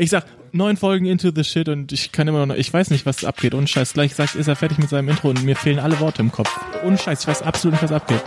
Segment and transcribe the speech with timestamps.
[0.00, 3.04] Ich sag, neun Folgen into the shit und ich kann immer noch, ich weiß nicht,
[3.04, 3.52] was abgeht.
[3.52, 6.22] Und Scheiß, gleich sagt, ist er fertig mit seinem Intro und mir fehlen alle Worte
[6.22, 6.48] im Kopf.
[6.82, 8.22] Und Scheiß, ich weiß absolut nicht, was abgeht.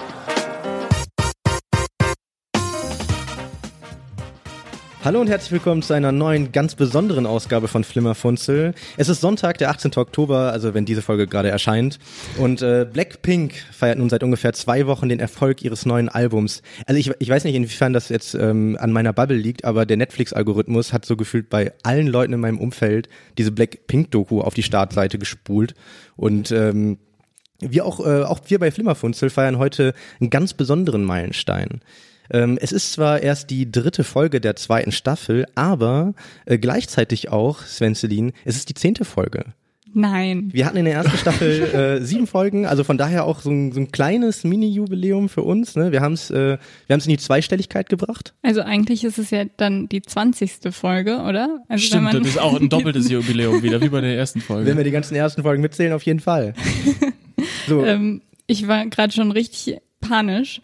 [5.04, 8.74] Hallo und herzlich willkommen zu einer neuen, ganz besonderen Ausgabe von Flimmerfunzel.
[8.96, 9.98] Es ist Sonntag, der 18.
[9.98, 12.00] Oktober, also wenn diese Folge gerade erscheint.
[12.38, 16.62] Und äh, Blackpink feiert nun seit ungefähr zwei Wochen den Erfolg ihres neuen Albums.
[16.86, 19.98] Also ich, ich weiß nicht, inwiefern das jetzt ähm, an meiner Bubble liegt, aber der
[19.98, 25.20] Netflix-Algorithmus hat so gefühlt bei allen Leuten in meinem Umfeld diese Blackpink-Doku auf die Startseite
[25.20, 25.74] gespult.
[26.16, 26.98] Und ähm,
[27.60, 31.82] wir auch, äh, auch wir bei Flimmerfunzel feiern heute einen ganz besonderen Meilenstein.
[32.32, 36.14] Ähm, es ist zwar erst die dritte Folge der zweiten Staffel, aber
[36.46, 39.46] äh, gleichzeitig auch, Sven Celine, es ist die zehnte Folge.
[39.96, 40.50] Nein.
[40.52, 41.62] Wir hatten in der ersten Staffel
[42.02, 45.76] äh, sieben Folgen, also von daher auch so ein, so ein kleines Mini-Jubiläum für uns.
[45.76, 45.92] Ne?
[45.92, 48.34] Wir haben es äh, wir haben's in die Zweistelligkeit gebracht.
[48.42, 51.64] Also eigentlich ist es ja dann die zwanzigste Folge, oder?
[51.68, 54.70] Also Stimmt, das ist auch ein doppeltes Jubiläum wieder, wie bei der ersten Folge.
[54.70, 56.54] Wenn wir die ganzen ersten Folgen mitzählen, auf jeden Fall.
[57.68, 57.84] So.
[57.86, 60.62] ähm, ich war gerade schon richtig panisch.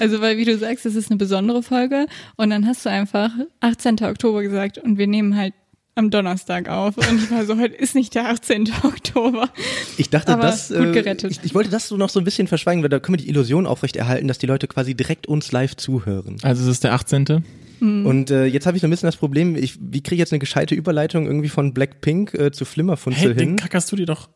[0.00, 2.06] Also, weil, wie du sagst, es ist eine besondere Folge.
[2.36, 4.02] Und dann hast du einfach 18.
[4.04, 5.54] Oktober gesagt und wir nehmen halt
[5.94, 6.96] am Donnerstag auf.
[6.96, 8.70] Und ich war so, heute ist nicht der 18.
[8.82, 9.50] Oktober.
[9.98, 11.30] Ich dachte, Aber das, gut äh, gerettet.
[11.30, 13.28] ich, ich wollte das so noch so ein bisschen verschweigen, weil da können wir die
[13.28, 16.38] Illusion aufrechterhalten, dass die Leute quasi direkt uns live zuhören.
[16.42, 17.44] Also es ist der 18.
[17.82, 20.32] Und äh, jetzt habe ich so ein bisschen das Problem, ich, wie kriege ich jetzt
[20.32, 23.56] eine gescheite Überleitung irgendwie von Blackpink äh, zu Flimmerfunzel Hey, den hin?
[23.56, 24.28] Kack hast du dir doch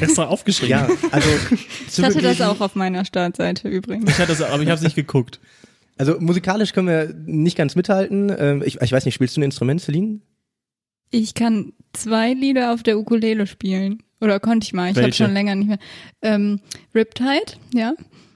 [0.00, 0.70] extra aufgeschrieben.
[0.70, 1.28] Ja, also
[1.88, 4.10] Ich hatte das auch auf meiner Startseite übrigens.
[4.10, 5.40] Ich hatte das, aber ich habe es nicht geguckt.
[5.98, 8.34] Also musikalisch können wir nicht ganz mithalten.
[8.36, 10.20] Ähm, ich, ich weiß nicht, spielst du ein Instrument, Celine?
[11.10, 14.02] Ich kann zwei Lieder auf der Ukulele spielen.
[14.20, 14.90] Oder konnte ich mal.
[14.90, 15.78] Ich habe schon länger nicht mehr.
[16.22, 16.60] Ähm,
[16.94, 17.92] Riptide, ja.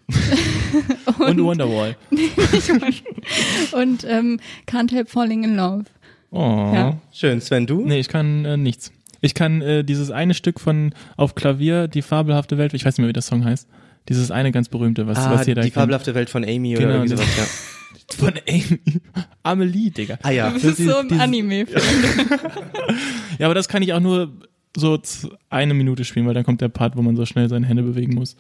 [1.19, 1.97] Und Wonderwall.
[3.73, 5.85] Und ähm, Can't Help Falling in Love.
[6.31, 6.71] Oh.
[6.75, 6.99] Ja.
[7.13, 7.81] Schön, Sven, du?
[7.81, 8.93] Nee, ich kann äh, nichts.
[9.27, 13.01] Ich kann äh, dieses eine Stück von auf Klavier, die fabelhafte Welt, ich weiß nicht
[13.01, 13.69] mehr, wie der Song heißt.
[14.09, 15.75] Dieses eine ganz berühmte, was, ah, was jeder die kennt.
[15.83, 17.45] fabelhafte Welt von Amy Genau, oder irgendwie das- sowas, ja.
[18.19, 18.79] Von Amy.
[19.43, 20.17] Amelie, Digga.
[20.23, 20.51] Ah ja.
[20.53, 21.67] Das ist so im dieses- Anime.
[23.39, 24.31] Ja, aber das kann ich auch nur
[24.77, 25.01] so
[25.51, 28.15] eine Minute spielen, weil dann kommt der Part, wo man so schnell seine Hände bewegen
[28.15, 28.37] muss.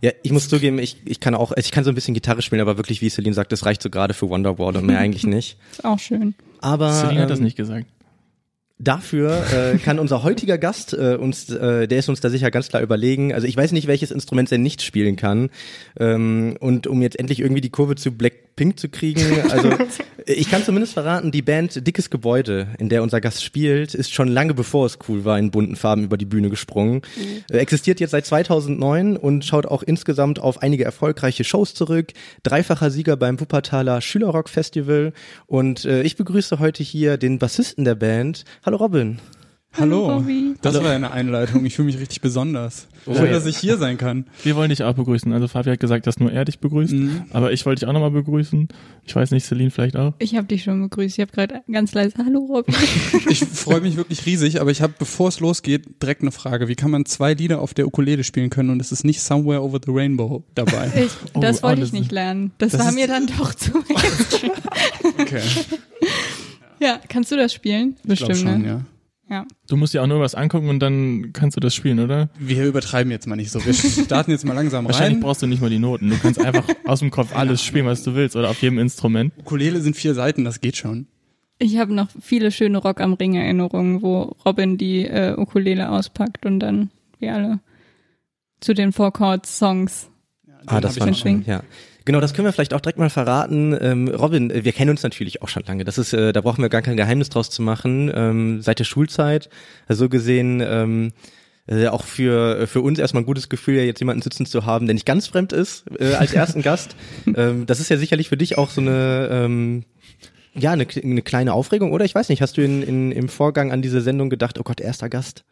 [0.00, 2.62] Ja, ich muss zugeben, ich, ich kann auch, ich kann so ein bisschen Gitarre spielen,
[2.62, 5.58] aber wirklich, wie Celine sagt, das reicht so gerade für Wonderwall und mehr eigentlich nicht.
[5.72, 6.34] Ist auch schön.
[6.60, 7.86] Aber Celine hat das ähm, nicht gesagt.
[8.82, 12.68] Dafür äh, kann unser heutiger Gast äh, uns, äh, der ist uns da sicher ganz
[12.68, 13.34] klar überlegen.
[13.34, 15.50] Also ich weiß nicht, welches Instrument er nicht spielen kann.
[15.98, 18.10] Ähm, und um jetzt endlich irgendwie die Kurve zu
[18.60, 19.70] Blackpink zu kriegen, also
[20.26, 24.28] ich kann zumindest verraten, die Band Dickes Gebäude, in der unser Gast spielt, ist schon
[24.28, 27.00] lange bevor es cool war, in bunten Farben über die Bühne gesprungen.
[27.50, 32.12] Äh, existiert jetzt seit 2009 und schaut auch insgesamt auf einige erfolgreiche Shows zurück.
[32.42, 35.12] Dreifacher Sieger beim Wuppertaler Schülerrock Festival.
[35.46, 38.44] Und äh, ich begrüße heute hier den Bassisten der Band.
[38.64, 39.18] Hallo Robin.
[39.78, 40.54] Hallo, Hallo, Bobby.
[40.62, 41.64] das war eine Einleitung.
[41.64, 42.88] Ich fühle mich richtig besonders.
[43.06, 43.30] Oh, Schön, ja.
[43.32, 44.26] dass ich hier sein kann.
[44.42, 45.32] Wir wollen dich auch begrüßen.
[45.32, 46.92] Also Fabi hat gesagt, dass nur er dich begrüßt.
[46.92, 47.22] Mhm.
[47.32, 48.66] Aber ich wollte dich auch nochmal begrüßen.
[49.06, 50.14] Ich weiß nicht, Celine vielleicht auch.
[50.18, 51.16] Ich habe dich schon begrüßt.
[51.18, 52.72] Ich habe gerade ganz leise Hallo Robby.
[53.30, 56.66] Ich freue mich wirklich riesig, aber ich habe, bevor es losgeht, direkt eine Frage.
[56.66, 59.62] Wie kann man zwei Lieder auf der Ukulele spielen können und es ist nicht Somewhere
[59.62, 60.90] Over the Rainbow dabei?
[61.00, 62.50] Ich, Oh, das oh, wollte das ich nicht lernen.
[62.58, 63.70] Das, das war mir dann doch zu.
[65.18, 65.42] Okay,
[66.80, 67.96] ja, kannst du das spielen?
[68.08, 68.68] ich glaube Bestimmt, schon, ne?
[68.68, 68.84] ja.
[69.30, 69.46] Ja.
[69.68, 72.30] Du musst dir auch nur was angucken und dann kannst du das spielen, oder?
[72.38, 73.60] Wir übertreiben jetzt mal nicht so.
[73.64, 75.20] Wir starten jetzt mal langsam Wahrscheinlich rein.
[75.22, 76.10] brauchst du nicht mal die Noten.
[76.10, 79.32] Du kannst einfach aus dem Kopf alles spielen, was du willst oder auf jedem Instrument.
[79.38, 81.06] Ukulele sind vier Seiten, das geht schon.
[81.60, 86.44] Ich habe noch viele schöne Rock am Ring Erinnerungen, wo Robin die äh, Ukulele auspackt
[86.44, 86.90] und dann
[87.20, 87.60] wir alle
[88.60, 90.10] zu den Four Chords Songs.
[90.66, 91.44] Ah, Den das war schön.
[91.46, 91.62] ja.
[92.04, 93.76] Genau, das können wir vielleicht auch direkt mal verraten.
[93.80, 95.84] Ähm, Robin, äh, wir kennen uns natürlich auch schon lange.
[95.84, 98.10] Das ist, äh, da brauchen wir gar kein Geheimnis draus zu machen.
[98.14, 99.48] Ähm, seit der Schulzeit,
[99.86, 101.12] also so gesehen, ähm,
[101.66, 104.86] äh, auch für für uns erstmal ein gutes Gefühl, ja jetzt jemanden sitzen zu haben,
[104.86, 106.96] der nicht ganz fremd ist äh, als ersten Gast.
[107.36, 109.84] Ähm, das ist ja sicherlich für dich auch so eine ähm,
[110.54, 112.04] ja eine, eine kleine Aufregung, oder?
[112.04, 112.42] Ich weiß nicht.
[112.42, 115.44] Hast du in, in, im Vorgang an diese Sendung gedacht, oh Gott, erster Gast?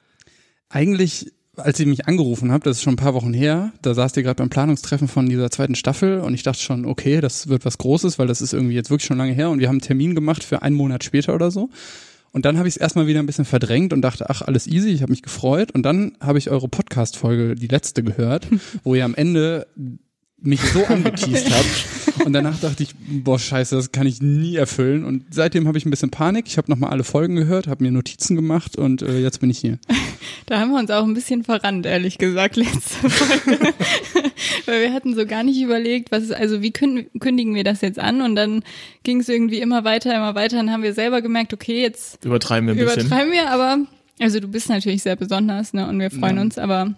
[0.69, 4.17] Eigentlich, als ihr mich angerufen habt, das ist schon ein paar Wochen her, da saßt
[4.17, 7.65] ihr gerade beim Planungstreffen von dieser zweiten Staffel und ich dachte schon, okay, das wird
[7.65, 9.81] was Großes, weil das ist irgendwie jetzt wirklich schon lange her und wir haben einen
[9.81, 11.71] Termin gemacht für einen Monat später oder so.
[12.31, 14.91] Und dann habe ich es erstmal wieder ein bisschen verdrängt und dachte, ach, alles easy,
[14.91, 15.73] ich habe mich gefreut.
[15.73, 18.47] Und dann habe ich eure Podcast-Folge, die letzte, gehört,
[18.85, 19.67] wo ihr am Ende
[20.41, 22.25] mich so angeteased habe.
[22.25, 25.05] Und danach dachte ich, boah, scheiße, das kann ich nie erfüllen.
[25.05, 26.47] Und seitdem habe ich ein bisschen Panik.
[26.47, 29.59] Ich habe nochmal alle Folgen gehört, habe mir Notizen gemacht und äh, jetzt bin ich
[29.59, 29.79] hier.
[30.47, 33.75] Da haben wir uns auch ein bisschen verrannt, ehrlich gesagt, letzte Folge.
[34.67, 37.99] Weil wir hatten so gar nicht überlegt, was ist, also wie kündigen wir das jetzt
[37.99, 38.23] an?
[38.23, 38.63] Und dann
[39.03, 40.57] ging es irgendwie immer weiter, immer weiter.
[40.57, 43.07] Dann haben wir selber gemerkt, okay, jetzt übertreiben wir ein bisschen.
[43.07, 43.79] Übertreiben wir, aber
[44.21, 45.87] also du bist natürlich sehr besonders, ne?
[45.89, 46.43] Und wir freuen ja.
[46.43, 46.95] uns, aber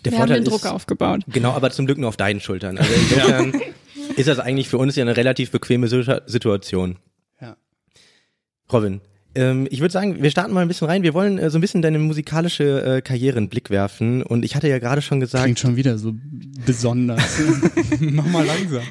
[0.00, 1.22] der wir Vorteil haben den Druck ist, aufgebaut.
[1.28, 2.78] Genau, aber zum Glück nur auf deinen Schultern.
[2.78, 3.52] Also insofern
[4.16, 6.96] ist das eigentlich für uns ja eine relativ bequeme Situation.
[7.40, 7.56] Ja.
[8.72, 9.00] Robin,
[9.34, 11.02] ähm, ich würde sagen, wir starten mal ein bisschen rein.
[11.02, 14.22] Wir wollen äh, so ein bisschen deine musikalische äh, Karriere in Blick werfen.
[14.22, 15.44] Und ich hatte ja gerade schon gesagt.
[15.44, 16.12] Klingt schon wieder so
[16.66, 17.38] besonders.
[18.00, 18.82] Mach mal langsam.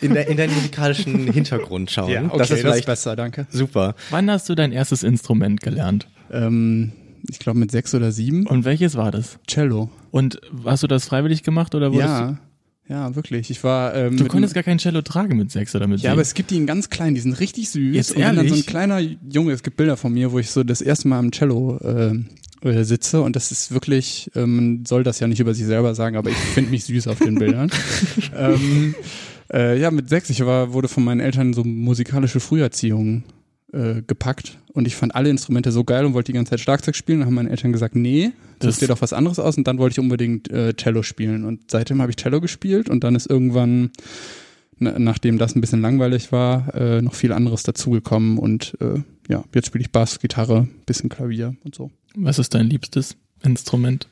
[0.00, 2.10] In, der, in deinen musikalischen Hintergrund schauen.
[2.10, 3.46] Ja, okay, das ist, das ist besser, danke.
[3.50, 3.94] Super.
[4.10, 6.08] Wann hast du dein erstes Instrument gelernt?
[6.32, 6.92] Ähm,
[7.28, 8.46] ich glaube mit sechs oder sieben.
[8.46, 9.38] Und welches war das?
[9.46, 9.90] Cello.
[10.10, 12.38] Und hast du das freiwillig gemacht oder wurdest Ja.
[12.88, 13.50] Ja, wirklich.
[13.50, 13.94] Ich war.
[13.94, 16.06] Ähm, du konntest gar kein Cello tragen mit sechs oder mit sieben.
[16.06, 17.94] Ja, aber es gibt die in ganz klein, die sind richtig süß.
[17.94, 18.38] Jetzt und ehrlich?
[18.38, 21.06] dann so ein kleiner Junge, es gibt Bilder von mir, wo ich so das erste
[21.06, 22.14] Mal am Cello äh,
[22.66, 25.94] äh, sitze und das ist wirklich, ähm, man soll das ja nicht über sich selber
[25.94, 27.70] sagen, aber ich finde mich süß auf den Bildern.
[28.36, 28.94] ähm,
[29.52, 33.24] äh, ja, mit sechs, ich war, wurde von meinen Eltern so musikalische Früherziehung
[33.72, 36.96] äh, gepackt und ich fand alle Instrumente so geil und wollte die ganze Zeit Schlagzeug
[36.96, 37.20] spielen.
[37.20, 39.94] Dann haben meine Eltern gesagt, nee, das dir doch was anderes aus und dann wollte
[39.94, 43.90] ich unbedingt äh, Cello spielen und seitdem habe ich Cello gespielt und dann ist irgendwann
[44.80, 49.66] nachdem das ein bisschen langweilig war, äh, noch viel anderes dazugekommen und äh, ja, jetzt
[49.66, 51.90] spiele ich Bass, Gitarre, bisschen Klavier und so.
[52.14, 54.08] Was ist dein liebstes Instrument?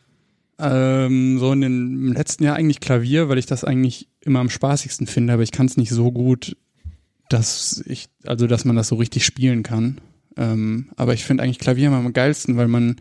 [0.59, 4.51] Ähm, so in den, im letzten Jahr eigentlich Klavier, weil ich das eigentlich immer am
[4.51, 6.57] spaßigsten finde, aber ich kann es nicht so gut
[7.29, 10.01] dass ich, also dass man das so richtig spielen kann.
[10.37, 12.97] Ähm, aber ich finde eigentlich Klavier immer am geilsten, weil man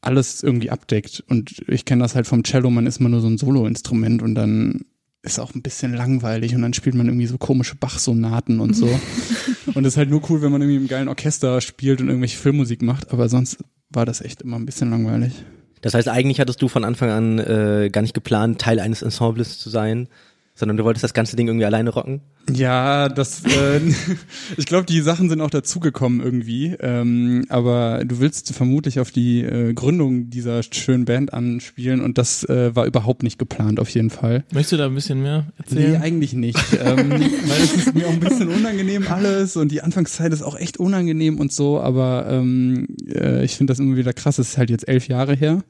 [0.00, 1.22] alles irgendwie abdeckt.
[1.28, 4.34] Und ich kenne das halt vom Cello, man ist immer nur so ein Solo-Instrument und
[4.34, 4.86] dann
[5.22, 8.86] ist auch ein bisschen langweilig und dann spielt man irgendwie so komische Bach-Sonaten und so.
[9.74, 12.38] und es ist halt nur cool, wenn man irgendwie im geilen Orchester spielt und irgendwelche
[12.38, 13.58] Filmmusik macht, aber sonst
[13.90, 15.44] war das echt immer ein bisschen langweilig.
[15.80, 19.58] Das heißt, eigentlich hattest du von Anfang an äh, gar nicht geplant, Teil eines Ensembles
[19.58, 20.08] zu sein,
[20.56, 22.22] sondern du wolltest das ganze Ding irgendwie alleine rocken?
[22.50, 23.80] Ja, das, äh,
[24.56, 26.74] ich glaube, die Sachen sind auch dazugekommen irgendwie.
[26.80, 32.42] Ähm, aber du willst vermutlich auf die äh, Gründung dieser schönen Band anspielen und das
[32.44, 34.44] äh, war überhaupt nicht geplant, auf jeden Fall.
[34.50, 35.92] Möchtest du da ein bisschen mehr erzählen?
[35.92, 36.58] Nee, eigentlich nicht.
[36.82, 40.58] ähm, weil es ist mir auch ein bisschen unangenehm alles und die Anfangszeit ist auch
[40.58, 44.38] echt unangenehm und so, aber ähm, äh, ich finde das immer wieder krass.
[44.38, 45.62] Es ist halt jetzt elf Jahre her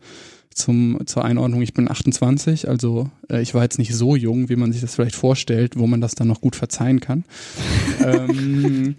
[0.57, 4.57] zum, zur Einordnung, ich bin 28, also äh, ich war jetzt nicht so jung, wie
[4.57, 7.25] man sich das vielleicht vorstellt, wo man das dann noch gut verzeihen kann.
[8.05, 8.97] ähm,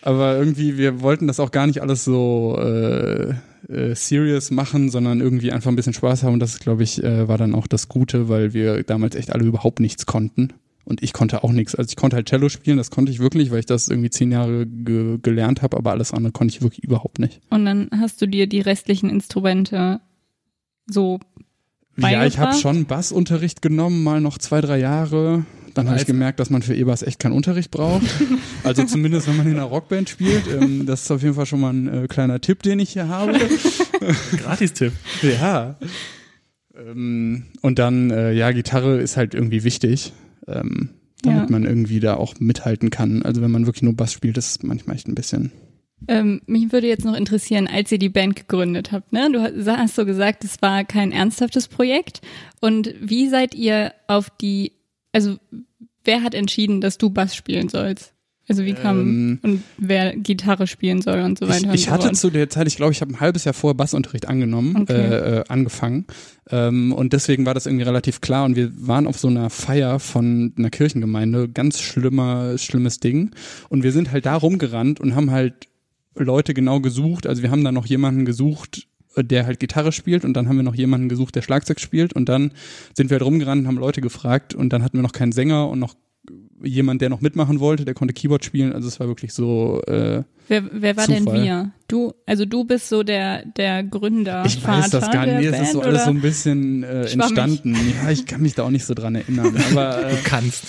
[0.00, 3.34] aber irgendwie, wir wollten das auch gar nicht alles so äh,
[3.68, 6.34] äh, serious machen, sondern irgendwie einfach ein bisschen Spaß haben.
[6.34, 9.44] Und das, glaube ich, äh, war dann auch das Gute, weil wir damals echt alle
[9.44, 10.52] überhaupt nichts konnten.
[10.84, 11.74] Und ich konnte auch nichts.
[11.74, 14.32] Also ich konnte halt Cello spielen, das konnte ich wirklich, weil ich das irgendwie zehn
[14.32, 17.40] Jahre ge gelernt habe, aber alles andere konnte ich wirklich überhaupt nicht.
[17.50, 20.00] Und dann hast du dir die restlichen Instrumente
[20.86, 21.20] so
[21.96, 25.44] Ja, ich habe schon Bassunterricht genommen, mal noch zwei, drei Jahre.
[25.74, 28.02] Dann habe ich gemerkt, dass man für E-Bass echt keinen Unterricht braucht.
[28.62, 30.46] also zumindest, wenn man in einer Rockband spielt.
[30.48, 33.08] Ähm, das ist auf jeden Fall schon mal ein äh, kleiner Tipp, den ich hier
[33.08, 33.38] habe.
[34.36, 34.92] Gratis-Tipp.
[35.22, 35.76] Ja.
[36.76, 40.12] Ähm, und dann, äh, ja, Gitarre ist halt irgendwie wichtig,
[40.46, 40.90] ähm,
[41.22, 41.50] damit ja.
[41.50, 43.22] man irgendwie da auch mithalten kann.
[43.22, 45.52] Also wenn man wirklich nur Bass spielt, ist es manchmal echt ein bisschen
[46.08, 49.30] ähm, mich würde jetzt noch interessieren, als ihr die Band gegründet habt, ne?
[49.32, 52.20] Du hast so gesagt, es war kein ernsthaftes Projekt.
[52.60, 54.72] Und wie seid ihr auf die,
[55.12, 55.36] also
[56.04, 58.12] wer hat entschieden, dass du Bass spielen sollst?
[58.48, 61.72] Also wie kam ähm, und wer Gitarre spielen soll und so weiter.
[61.74, 64.28] Ich, ich hatte zu der Zeit, ich glaube, ich habe ein halbes Jahr vorher Bassunterricht
[64.28, 64.94] angenommen, okay.
[64.94, 66.06] äh, äh, angefangen.
[66.50, 68.44] Ähm, und deswegen war das irgendwie relativ klar.
[68.44, 73.30] Und wir waren auf so einer Feier von einer Kirchengemeinde, ganz schlimmer, schlimmes Ding.
[73.68, 75.68] Und wir sind halt da rumgerannt und haben halt
[76.14, 77.26] Leute genau gesucht.
[77.26, 80.62] Also wir haben da noch jemanden gesucht, der halt Gitarre spielt und dann haben wir
[80.62, 82.52] noch jemanden gesucht, der Schlagzeug spielt und dann
[82.94, 85.78] sind wir halt rumgerannt, haben Leute gefragt und dann hatten wir noch keinen Sänger und
[85.78, 85.94] noch
[86.62, 88.72] jemand, der noch mitmachen wollte, der konnte Keyboard spielen.
[88.72, 89.82] Also es war wirklich so.
[89.86, 91.24] Äh, wer, wer war Zufall.
[91.24, 91.70] denn wir?
[91.88, 94.44] Du, also du bist so der der Gründer.
[94.46, 95.40] Ich weiß Vater das gar nicht.
[95.40, 97.76] Nee, das ist so alles so ein bisschen äh, entstanden.
[98.02, 99.54] Ja, ich kann mich da auch nicht so dran erinnern.
[99.72, 100.64] Aber äh, du kannst.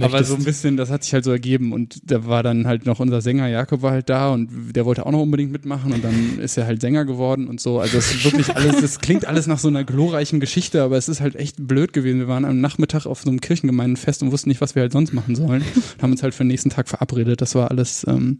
[0.00, 2.86] aber so ein bisschen, das hat sich halt so ergeben und da war dann halt
[2.86, 6.02] noch unser Sänger Jakob war halt da und der wollte auch noch unbedingt mitmachen und
[6.02, 7.78] dann ist er halt Sänger geworden und so.
[7.78, 11.10] Also es ist wirklich alles, das klingt alles nach so einer glorreichen Geschichte, aber es
[11.10, 12.20] ist halt echt blöd gewesen.
[12.20, 15.12] Wir waren am Nachmittag auf so einem Kirchengemeindenfest und wussten nicht, was wir halt sonst
[15.12, 15.62] machen sollen.
[16.00, 17.42] haben uns halt für den nächsten Tag verabredet.
[17.42, 18.38] Das war alles ähm,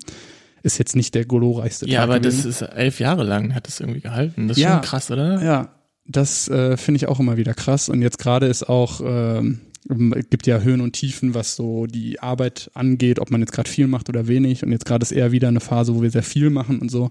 [0.64, 2.48] ist jetzt nicht der glorreichste Ja, Tag aber gewesen.
[2.48, 4.48] das ist elf Jahre lang hat es irgendwie gehalten.
[4.48, 5.42] Das ist ja, schon krass, oder?
[5.42, 5.68] Ja,
[6.06, 7.88] das äh, finde ich auch immer wieder krass.
[7.88, 9.42] Und jetzt gerade ist auch, äh,
[9.90, 13.52] Ähm, Es gibt ja Höhen und Tiefen, was so die Arbeit angeht, ob man jetzt
[13.52, 14.64] gerade viel macht oder wenig.
[14.64, 17.10] Und jetzt gerade ist eher wieder eine Phase, wo wir sehr viel machen und so.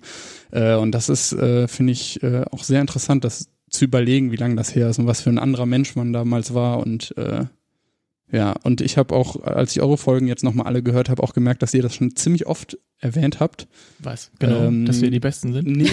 [0.51, 4.37] Äh, und das ist, äh, finde ich, äh, auch sehr interessant, das zu überlegen, wie
[4.37, 6.79] lange das her ist und was für ein anderer Mensch man damals war.
[6.79, 7.45] Und äh,
[8.33, 11.33] ja, und ich habe auch, als ich eure Folgen jetzt nochmal alle gehört habe, auch
[11.33, 13.67] gemerkt, dass ihr das schon ziemlich oft erwähnt habt.
[13.99, 14.31] Was?
[14.39, 15.67] Genau, Ähm, dass wir die Besten sind.
[15.67, 15.83] Nee.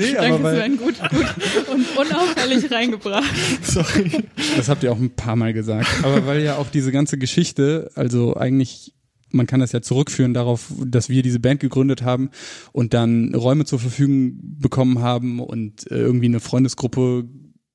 [0.00, 1.34] nee, Danke, Sven, gut, gut
[1.72, 3.30] und unauffällig reingebracht.
[3.62, 4.24] Sorry.
[4.56, 5.86] Das habt ihr auch ein paar Mal gesagt.
[6.02, 8.94] Aber weil ja auch diese ganze Geschichte, also eigentlich,
[9.30, 12.30] man kann das ja zurückführen darauf, dass wir diese Band gegründet haben
[12.72, 17.28] und dann Räume zur Verfügung bekommen haben und äh, irgendwie eine Freundesgruppe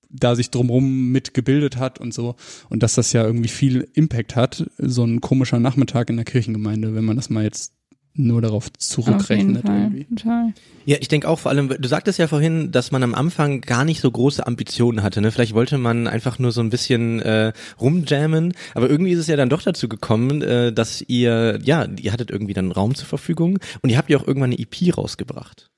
[0.10, 2.36] da sich drumrum mitgebildet hat und so.
[2.70, 6.96] Und dass das ja irgendwie viel Impact hat, so ein komischer Nachmittag in der Kirchengemeinde,
[6.96, 7.74] wenn man das mal jetzt
[8.16, 10.04] nur darauf Auf jeden zurückrechnet Fall, irgendwie.
[10.16, 10.54] total.
[10.86, 13.86] Ja, ich denke auch vor allem, du sagtest ja vorhin, dass man am Anfang gar
[13.86, 15.22] nicht so große Ambitionen hatte.
[15.22, 15.32] Ne?
[15.32, 19.38] Vielleicht wollte man einfach nur so ein bisschen äh, rumjammen, aber irgendwie ist es ja
[19.38, 23.60] dann doch dazu gekommen, äh, dass ihr, ja, ihr hattet irgendwie dann Raum zur Verfügung
[23.82, 25.70] und ihr habt ja auch irgendwann eine EP rausgebracht.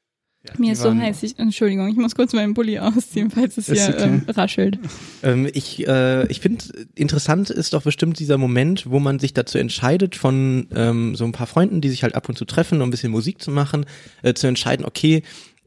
[0.57, 1.21] Mir ist so heiß.
[1.21, 4.03] Ich, Entschuldigung, ich muss kurz meinen Pulli ausziehen, falls es hier okay.
[4.03, 4.79] ähm, raschelt.
[5.21, 9.60] Ähm, ich äh, ich finde, interessant ist doch bestimmt dieser Moment, wo man sich dazu
[9.60, 12.88] entscheidet, von ähm, so ein paar Freunden, die sich halt ab und zu treffen, um
[12.88, 13.86] ein bisschen Musik zu machen,
[14.24, 15.21] äh, zu entscheiden, okay,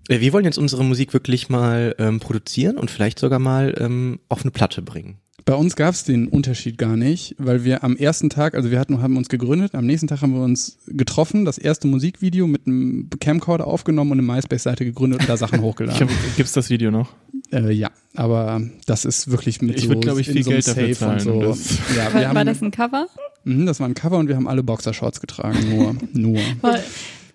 [0.09, 4.19] äh, wir wollen jetzt unsere Musik wirklich mal ähm, produzieren und vielleicht sogar mal ähm,
[4.29, 5.19] auf eine Platte bringen.
[5.47, 8.81] Bei uns gab es den Unterschied gar nicht, weil wir am ersten Tag, also wir
[8.81, 12.67] hatten, haben uns gegründet, am nächsten Tag haben wir uns getroffen, das erste Musikvideo mit
[12.67, 16.09] einem Camcorder aufgenommen und eine MySpace-Seite gegründet und da Sachen hochgeladen.
[16.09, 17.13] hab, gibt's das Video noch?
[17.53, 20.51] äh, ja, aber das ist wirklich mit Ich so würd, glaub ich, in viel so
[20.51, 21.33] Geld dafür Safe und zahlen, so.
[21.35, 23.07] um das- Ja, wir War, haben, war das ein Cover?
[23.45, 26.41] Mhm, das war ein Cover und wir haben alle Boxershorts getragen, nur, nur.
[26.63, 26.79] War,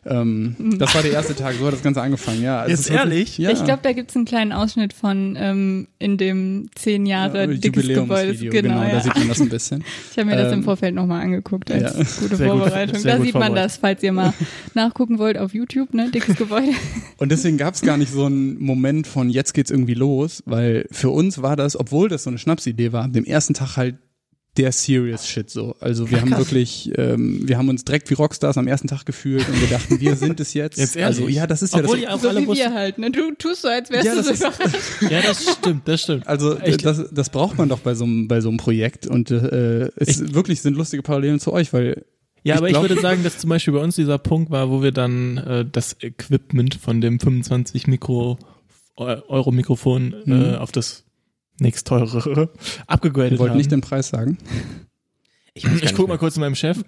[0.06, 2.63] Ähm, das war der erste Tag, so hat das Ganze angefangen, ja.
[2.65, 3.38] es Jetzt ehrlich?
[3.38, 3.51] Ja.
[3.51, 7.88] Ich glaube, da gibt's einen kleinen Ausschnitt von ähm, in dem zehn Jahre ja, dickes
[7.88, 8.34] Gebäude.
[8.36, 9.01] Genau, genau, da ja.
[9.01, 9.84] sieht man das ein bisschen.
[10.12, 12.03] Ich habe mir das im Ähm, Vorfeld nochmal angeguckt als ja.
[12.22, 13.00] gute Sehr gut, Vorbereitung.
[13.00, 14.34] sehr da gut sieht man das, falls ihr mal
[14.74, 16.10] nachgucken wollt auf YouTube, ne?
[16.12, 16.72] Dickes Gebäude.
[17.18, 20.88] Und deswegen gab es gar nicht so einen Moment von jetzt geht's irgendwie los, weil
[20.91, 23.96] für uns war das, obwohl das so eine Schnapsidee war, dem ersten Tag halt
[24.58, 25.75] der serious Shit so.
[25.79, 29.48] Also wir haben wirklich, ähm, wir haben uns direkt wie Rockstars am ersten Tag gefühlt
[29.48, 30.77] und wir dachten, wir sind es jetzt.
[30.77, 31.20] Jetzt ehrlich?
[31.20, 32.15] also ja, das ist Obwohl ja ihr das.
[32.15, 33.10] auch so alle wie wir halt, ne?
[33.12, 35.01] Du tust so, als wärst Ja, du das so ist-.
[35.12, 36.27] Ja, das stimmt, das stimmt.
[36.27, 39.32] Also äh, das, das braucht man doch bei so einem bei so einem Projekt und
[39.32, 42.03] äh, es wirklich sind lustige Parallelen zu euch, weil
[42.44, 44.70] Ja, Ich aber glaub- ich würde sagen, dass zum Beispiel bei uns dieser Punkt war,
[44.70, 48.38] wo wir dann äh, das Equipment von dem 25 Mikro
[48.98, 50.56] Eu- Euro Mikrofon äh, Mhm.
[50.56, 51.06] auf das
[51.61, 52.49] nächst teurere
[52.87, 53.57] abgegradet haben.
[53.57, 54.37] nicht den Preis sagen.
[55.53, 56.77] Ich, ich nicht guck mal kurz zu meinem Chef.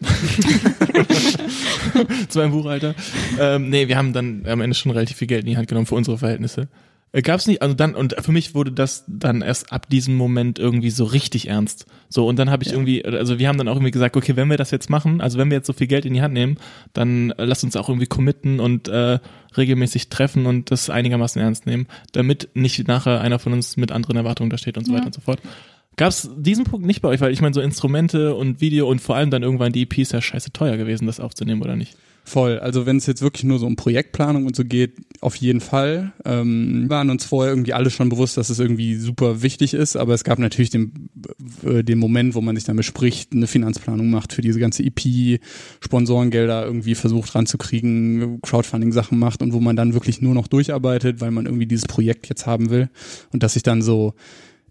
[2.29, 2.95] zu meinem Buchhalter.
[3.39, 5.87] Ähm, nee, wir haben dann am Ende schon relativ viel Geld in die Hand genommen
[5.87, 6.69] für unsere Verhältnisse.
[7.13, 10.59] Äh, Gab's nicht, also dann, und für mich wurde das dann erst ab diesem Moment
[10.59, 11.85] irgendwie so richtig ernst.
[12.09, 14.49] So, und dann habe ich irgendwie, also wir haben dann auch irgendwie gesagt, okay, wenn
[14.49, 16.57] wir das jetzt machen, also wenn wir jetzt so viel Geld in die Hand nehmen,
[16.93, 19.19] dann äh, lass uns auch irgendwie committen und äh,
[19.57, 24.15] regelmäßig treffen und das einigermaßen ernst nehmen, damit nicht nachher einer von uns mit anderen
[24.17, 24.97] Erwartungen da steht und so Ja.
[24.99, 25.39] weiter und so fort.
[25.97, 29.17] Gab's diesen Punkt nicht bei euch, weil ich meine, so Instrumente und Video und vor
[29.17, 31.97] allem dann irgendwann die EP ist ja scheiße teuer gewesen, das aufzunehmen oder nicht?
[32.23, 32.59] Voll.
[32.59, 36.13] Also wenn es jetzt wirklich nur so um Projektplanung und so geht, auf jeden Fall.
[36.23, 40.13] Ähm, waren uns vorher irgendwie alle schon bewusst, dass es irgendwie super wichtig ist, aber
[40.13, 41.09] es gab natürlich den,
[41.63, 45.39] äh, den Moment, wo man sich dann bespricht, eine Finanzplanung macht für diese ganze EP,
[45.81, 51.31] Sponsorengelder irgendwie versucht ranzukriegen, Crowdfunding-Sachen macht und wo man dann wirklich nur noch durcharbeitet, weil
[51.31, 52.89] man irgendwie dieses Projekt jetzt haben will
[53.31, 54.13] und dass sich dann so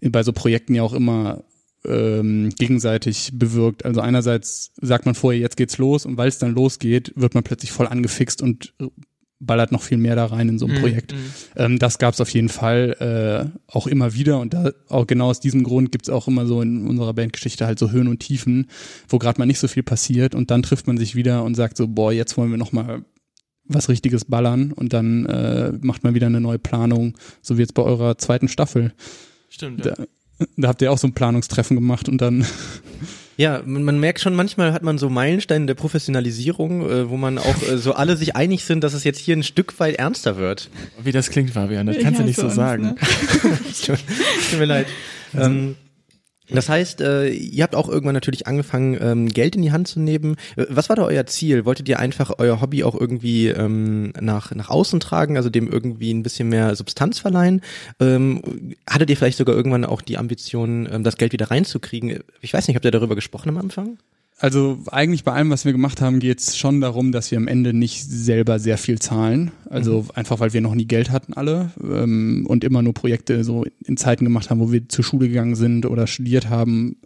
[0.01, 1.43] bei so Projekten ja auch immer
[1.85, 3.85] ähm, gegenseitig bewirkt.
[3.85, 7.43] Also einerseits sagt man vorher, jetzt geht's los und weil es dann losgeht, wird man
[7.43, 8.87] plötzlich voll angefixt und äh,
[9.41, 11.15] ballert noch viel mehr da rein in so ein Projekt.
[11.55, 15.39] Ähm, das gab's auf jeden Fall äh, auch immer wieder und da auch genau aus
[15.39, 18.67] diesem Grund gibt's auch immer so in unserer Bandgeschichte halt so Höhen und Tiefen,
[19.09, 21.75] wo gerade mal nicht so viel passiert und dann trifft man sich wieder und sagt
[21.75, 23.03] so, boah, jetzt wollen wir noch mal
[23.65, 27.73] was richtiges ballern und dann äh, macht man wieder eine neue Planung, so wie jetzt
[27.73, 28.93] bei eurer zweiten Staffel.
[29.49, 29.85] Stimmt.
[29.85, 29.95] Da,
[30.57, 32.45] da habt ihr auch so ein Planungstreffen gemacht und dann
[33.37, 37.37] Ja, man, man merkt schon, manchmal hat man so Meilensteine der Professionalisierung, äh, wo man
[37.37, 40.37] auch äh, so alle sich einig sind, dass es jetzt hier ein Stück weit ernster
[40.37, 40.69] wird.
[41.03, 42.83] Wie das klingt, Fabian, das kannst du Ja, nicht so uns, sagen.
[42.83, 42.95] ne?
[43.85, 44.87] Tut mir leid.
[45.35, 45.75] Ähm,
[46.53, 49.99] das heißt, äh, ihr habt auch irgendwann natürlich angefangen, ähm, Geld in die Hand zu
[49.99, 50.35] nehmen.
[50.55, 51.65] Äh, Was war da euer Ziel?
[51.65, 56.13] Wolltet ihr einfach euer Hobby auch irgendwie ähm, nach, nach außen tragen, also dem irgendwie
[56.13, 57.61] ein bisschen mehr Substanz verleihen?
[57.99, 62.19] Ähm, hattet ihr vielleicht sogar irgendwann auch die Ambition, ähm, das Geld wieder reinzukriegen?
[62.41, 63.97] Ich weiß nicht, habt ihr darüber gesprochen am Anfang?
[64.41, 67.47] Also eigentlich bei allem, was wir gemacht haben, geht es schon darum, dass wir am
[67.47, 69.51] Ende nicht selber sehr viel zahlen.
[69.69, 73.65] Also einfach, weil wir noch nie Geld hatten alle ähm, und immer nur Projekte so
[73.85, 76.97] in Zeiten gemacht haben, wo wir zur Schule gegangen sind oder studiert haben,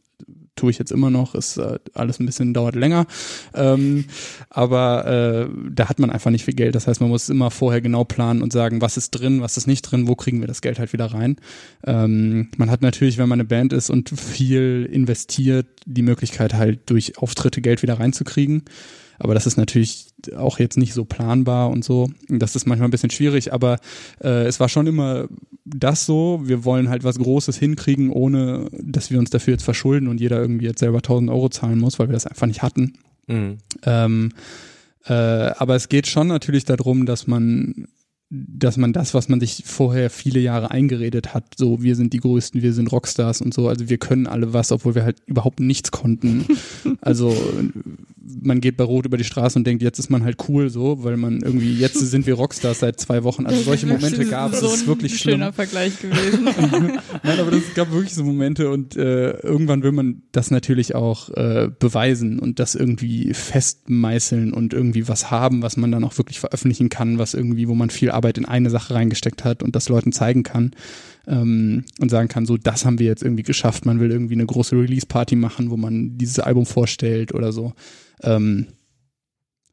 [0.55, 3.05] tue ich jetzt immer noch, ist äh, alles ein bisschen dauert länger.
[3.53, 4.05] Ähm,
[4.49, 6.75] aber äh, da hat man einfach nicht viel Geld.
[6.75, 9.67] Das heißt, man muss immer vorher genau planen und sagen, was ist drin, was ist
[9.67, 11.37] nicht drin, wo kriegen wir das Geld halt wieder rein.
[11.85, 16.89] Ähm, man hat natürlich, wenn man eine Band ist und viel investiert, die Möglichkeit halt
[16.89, 18.63] durch Auftritte Geld wieder reinzukriegen.
[19.19, 22.09] Aber das ist natürlich auch jetzt nicht so planbar und so.
[22.27, 23.79] Das ist manchmal ein bisschen schwierig, aber
[24.23, 25.27] äh, es war schon immer
[25.65, 26.41] das so.
[26.43, 30.39] Wir wollen halt was Großes hinkriegen, ohne dass wir uns dafür jetzt verschulden und jeder
[30.39, 32.93] irgendwie jetzt selber 1000 Euro zahlen muss, weil wir das einfach nicht hatten.
[33.27, 33.57] Mhm.
[33.83, 34.31] Ähm,
[35.05, 37.87] äh, aber es geht schon natürlich darum, dass man
[38.31, 42.19] dass man das, was man sich vorher viele Jahre eingeredet hat, so wir sind die
[42.19, 45.59] Größten, wir sind Rockstars und so, also wir können alle was, obwohl wir halt überhaupt
[45.59, 46.45] nichts konnten.
[47.01, 47.35] also
[48.41, 51.03] man geht bei Rot über die Straße und denkt, jetzt ist man halt cool so,
[51.03, 53.45] weil man irgendwie, jetzt sind wir Rockstars seit zwei Wochen.
[53.45, 55.33] Also solche Momente gab es, so das ist wirklich ein schlimm.
[55.35, 56.45] schöner Vergleich gewesen.
[57.23, 61.29] Nein, aber es gab wirklich so Momente und äh, irgendwann will man das natürlich auch
[61.29, 66.39] äh, beweisen und das irgendwie festmeißeln und irgendwie was haben, was man dann auch wirklich
[66.39, 69.89] veröffentlichen kann, was irgendwie, wo man viel Arbeit in eine Sache reingesteckt hat und das
[69.89, 70.71] Leuten zeigen kann
[71.27, 73.85] ähm, und sagen kann, so das haben wir jetzt irgendwie geschafft.
[73.85, 77.73] Man will irgendwie eine große Release-Party machen, wo man dieses Album vorstellt oder so.
[78.23, 78.67] Ähm,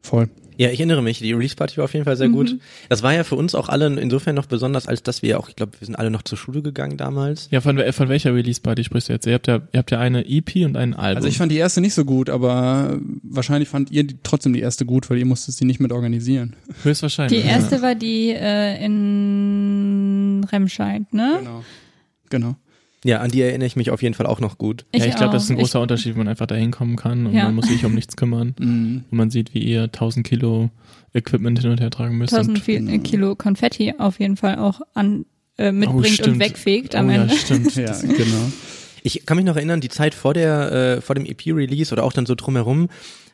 [0.01, 0.29] voll.
[0.57, 2.57] Ja, ich erinnere mich, die Release-Party war auf jeden Fall sehr gut.
[2.89, 5.57] Das war ja für uns auch alle insofern noch besonders, als dass wir auch, ich
[5.57, 7.49] glaube, wir sind alle noch zur Schule gegangen damals.
[7.51, 9.27] Ja, von, von welcher Release-Party sprichst du jetzt?
[9.27, 11.17] Ihr habt ja, ihr habt ja eine EP und ein Album.
[11.17, 14.61] Also ich fand die erste nicht so gut, aber wahrscheinlich fand ihr die, trotzdem die
[14.61, 16.55] erste gut, weil ihr musstet sie nicht mit organisieren.
[16.83, 17.43] Höchstwahrscheinlich.
[17.43, 20.02] Die erste war die äh, in
[20.45, 21.37] Remscheid, ne?
[21.39, 21.65] Genau.
[22.31, 22.57] Genau.
[23.05, 24.87] Ja, an die erinnere ich mich auf jeden Fall auch noch gut.
[24.95, 27.35] Ja, ich glaube, das ist ein großer Unterschied, wenn man einfach da hinkommen kann und
[27.35, 27.47] Ja.
[27.47, 28.55] man muss sich um nichts kümmern.
[28.61, 29.05] Mhm.
[29.11, 30.71] Und man sieht, wie ihr 1000 Kilo
[31.13, 32.33] Equipment hin und her tragen müsst.
[32.33, 35.27] 1000 und, viel, äh, Kilo Konfetti auf jeden Fall auch an
[35.59, 36.39] äh, mitbringt und stimmt.
[36.39, 37.35] wegfegt oh, am ja, Ende.
[37.35, 37.75] stimmt.
[37.77, 38.53] Ja, genau.
[39.03, 42.13] Ich kann mich noch erinnern, die Zeit vor der, äh, vor dem EP-Release oder auch
[42.13, 42.89] dann so drumherum,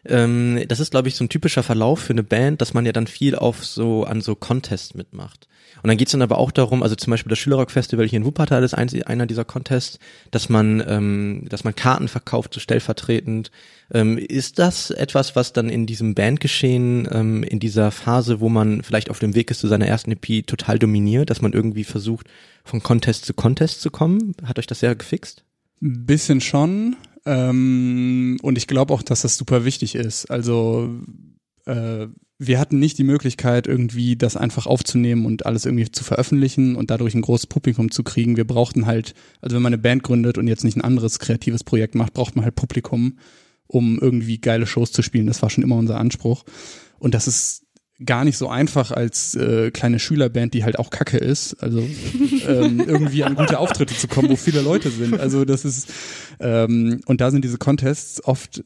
[0.08, 2.92] ähm, das ist, glaube ich, so ein typischer Verlauf für eine Band, dass man ja
[2.92, 5.48] dann viel auf so, an so Contests mitmacht.
[5.82, 8.64] Und dann geht's dann aber auch darum, also zum Beispiel das Schülerrock-Festival hier in Wuppertal
[8.64, 9.98] ist eins, einer dieser Contests,
[10.30, 13.50] dass man, ähm, dass man Karten verkauft, so stellvertretend.
[13.92, 18.82] Ähm, ist das etwas, was dann in diesem Bandgeschehen, ähm, in dieser Phase, wo man
[18.82, 22.26] vielleicht auf dem Weg ist zu seiner ersten EP, total dominiert, dass man irgendwie versucht,
[22.64, 24.34] von Contest zu Contest zu kommen?
[24.44, 25.44] Hat euch das sehr gefixt?
[25.80, 26.96] Bisschen schon.
[27.28, 30.30] Ähm, und ich glaube auch, dass das super wichtig ist.
[30.30, 30.88] Also
[31.66, 32.06] äh,
[32.38, 36.90] wir hatten nicht die Möglichkeit, irgendwie das einfach aufzunehmen und alles irgendwie zu veröffentlichen und
[36.90, 38.38] dadurch ein großes Publikum zu kriegen.
[38.38, 39.12] Wir brauchten halt,
[39.42, 42.34] also wenn man eine Band gründet und jetzt nicht ein anderes kreatives Projekt macht, braucht
[42.34, 43.18] man halt Publikum,
[43.66, 45.26] um irgendwie geile Shows zu spielen.
[45.26, 46.44] Das war schon immer unser Anspruch.
[46.98, 47.66] Und das ist
[48.04, 51.80] gar nicht so einfach als äh, kleine Schülerband, die halt auch Kacke ist, also
[52.46, 55.18] ähm, irgendwie an gute Auftritte zu kommen, wo viele Leute sind.
[55.18, 55.92] Also das ist
[56.38, 58.62] ähm, und da sind diese Contests oft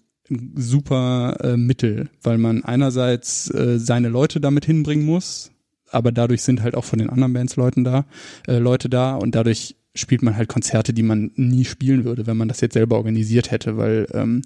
[0.54, 5.50] super äh, Mittel, weil man einerseits äh, seine Leute damit hinbringen muss,
[5.90, 8.06] aber dadurch sind halt auch von den anderen Bands Leuten da,
[8.46, 12.36] äh, Leute da und dadurch spielt man halt Konzerte, die man nie spielen würde, wenn
[12.36, 14.42] man das jetzt selber organisiert hätte, weil ähm,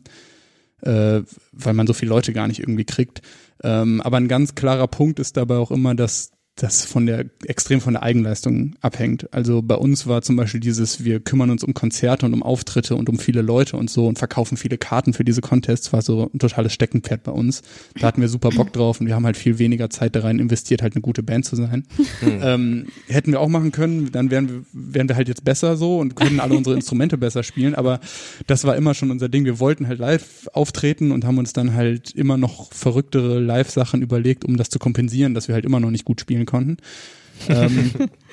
[0.82, 3.22] äh, weil man so viele Leute gar nicht irgendwie kriegt.
[3.62, 7.82] Ähm, aber ein ganz klarer Punkt ist dabei auch immer, dass das von der extrem
[7.82, 9.32] von der Eigenleistung abhängt.
[9.32, 12.96] Also bei uns war zum Beispiel dieses, wir kümmern uns um Konzerte und um Auftritte
[12.96, 16.30] und um viele Leute und so und verkaufen viele Karten für diese Contests, war so
[16.32, 17.60] ein totales Steckenpferd bei uns.
[18.00, 20.38] Da hatten wir super Bock drauf und wir haben halt viel weniger Zeit da rein
[20.38, 21.86] investiert, halt eine gute Band zu sein.
[22.22, 25.98] Ähm, hätten wir auch machen können, dann wären wir, wären wir halt jetzt besser so
[25.98, 28.00] und können alle unsere Instrumente besser spielen, aber
[28.46, 29.44] das war immer schon unser Ding.
[29.44, 34.44] Wir wollten halt live auftreten und haben uns dann halt immer noch verrücktere Live-Sachen überlegt,
[34.44, 36.78] um das zu kompensieren, dass wir halt immer noch nicht gut spielen konnten.
[37.48, 37.90] ähm,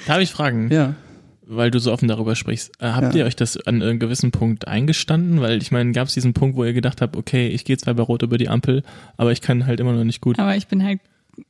[0.07, 0.95] Darf ich fragen, ja.
[1.45, 3.19] weil du so offen darüber sprichst, äh, habt Ja.
[3.21, 5.41] ihr euch das an einem gewissen Punkt eingestanden?
[5.41, 7.93] Weil ich meine, gab es diesen Punkt, wo ihr gedacht habt, okay, ich gehe zwar
[7.95, 8.83] bei Rot über die Ampel,
[9.17, 10.39] aber ich kann halt immer noch nicht gut.
[10.39, 10.99] Aber ich bin halt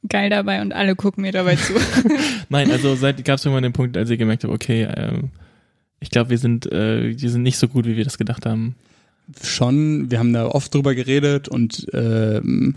[0.10, 1.73] geil dabei und alle gucken mir dabei zu.
[2.49, 5.30] Nein, also seit gab es irgendwann den Punkt, als ihr gemerkt habt, okay, ähm,
[5.99, 8.76] ich glaube, wir sind, äh, wir sind nicht so gut, wie wir das gedacht haben.
[9.43, 12.76] schon, wir haben da oft drüber geredet und ähm,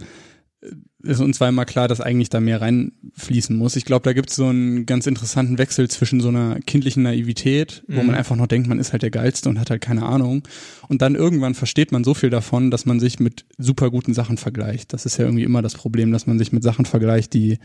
[1.06, 3.76] ist uns immer klar, dass eigentlich da mehr reinfließen muss.
[3.76, 7.82] Ich glaube, da gibt es so einen ganz interessanten Wechsel zwischen so einer kindlichen Naivität,
[7.88, 8.06] wo Mhm.
[8.06, 10.42] man einfach noch denkt, man ist halt der Geilste und hat halt keine Ahnung.
[10.88, 14.36] Und dann irgendwann versteht man so viel davon, dass man sich mit super guten Sachen
[14.36, 14.92] vergleicht.
[14.92, 17.58] Das ist ja irgendwie immer das Problem, dass man sich mit Sachen vergleicht, die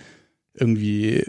[0.53, 1.23] irgendwie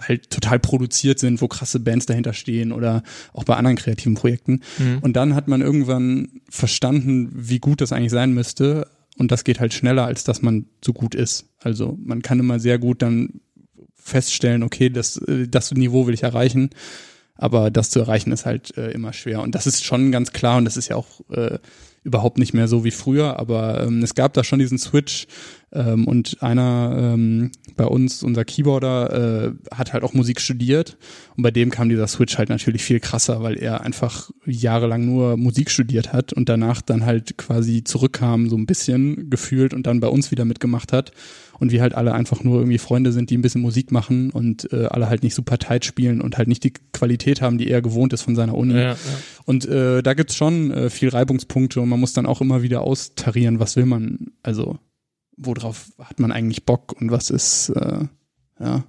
[0.00, 4.60] halt total produziert sind, wo krasse Bands dahinter stehen oder auch bei anderen kreativen Projekten.
[4.78, 4.98] Mhm.
[5.00, 8.86] Und dann hat man irgendwann verstanden, wie gut das eigentlich sein müsste,
[9.18, 11.46] und das geht halt schneller, als dass man so gut ist.
[11.60, 13.40] Also man kann immer sehr gut dann
[13.94, 16.70] feststellen, okay, das, äh, das Niveau will ich erreichen,
[17.34, 19.42] aber das zu erreichen ist halt äh, immer schwer.
[19.42, 21.58] Und das ist schon ganz klar und das ist ja auch äh,
[22.08, 25.26] überhaupt nicht mehr so wie früher, aber ähm, es gab da schon diesen Switch
[25.72, 30.96] ähm, und einer ähm, bei uns, unser Keyboarder, äh, hat halt auch Musik studiert
[31.36, 35.36] und bei dem kam dieser Switch halt natürlich viel krasser, weil er einfach jahrelang nur
[35.36, 40.00] Musik studiert hat und danach dann halt quasi zurückkam, so ein bisschen gefühlt und dann
[40.00, 41.12] bei uns wieder mitgemacht hat
[41.58, 44.72] und wir halt alle einfach nur irgendwie Freunde sind, die ein bisschen Musik machen und
[44.72, 47.82] äh, alle halt nicht super tight spielen und halt nicht die Qualität haben, die er
[47.82, 48.74] gewohnt ist von seiner Uni.
[48.74, 48.96] Ja, ja.
[49.44, 52.82] Und äh, da gibt's schon äh, viel Reibungspunkte und man muss dann auch immer wieder
[52.82, 54.78] austarieren, was will man, also
[55.36, 58.06] worauf hat man eigentlich Bock und was ist, äh,
[58.60, 58.84] ja.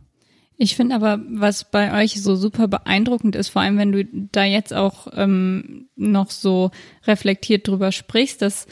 [0.61, 4.43] Ich finde aber, was bei euch so super beeindruckend ist, vor allem wenn du da
[4.43, 6.71] jetzt auch ähm, noch so
[7.07, 8.67] reflektiert drüber sprichst, dass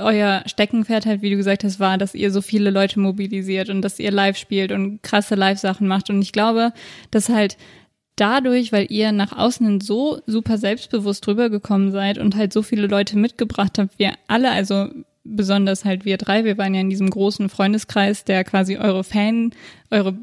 [0.00, 3.82] euer Steckenpferd halt, wie du gesagt hast, war, dass ihr so viele Leute mobilisiert und
[3.82, 6.10] dass ihr live spielt und krasse Live-Sachen macht.
[6.10, 6.72] Und ich glaube,
[7.10, 7.56] dass halt
[8.20, 13.16] dadurch, weil ihr nach außen so super selbstbewusst rübergekommen seid und halt so viele Leute
[13.16, 14.88] mitgebracht habt, wir alle, also
[15.24, 19.52] besonders halt wir drei, wir waren ja in diesem großen Freundeskreis, der quasi eure Fan,
[19.90, 20.16] eure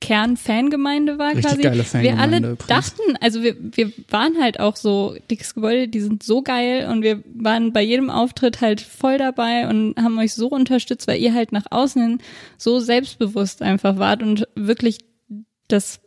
[0.00, 1.62] Kern-Fangemeinde war Richtig quasi.
[1.62, 2.66] geile wir Fangemeinde alle übrigens.
[2.66, 7.02] dachten, also wir, wir waren halt auch so, dickes Gebäude, die sind so geil und
[7.02, 11.32] wir waren bei jedem Auftritt halt voll dabei und haben euch so unterstützt, weil ihr
[11.32, 12.18] halt nach außen hin
[12.58, 14.98] so selbstbewusst einfach wart und wirklich
[15.68, 16.00] das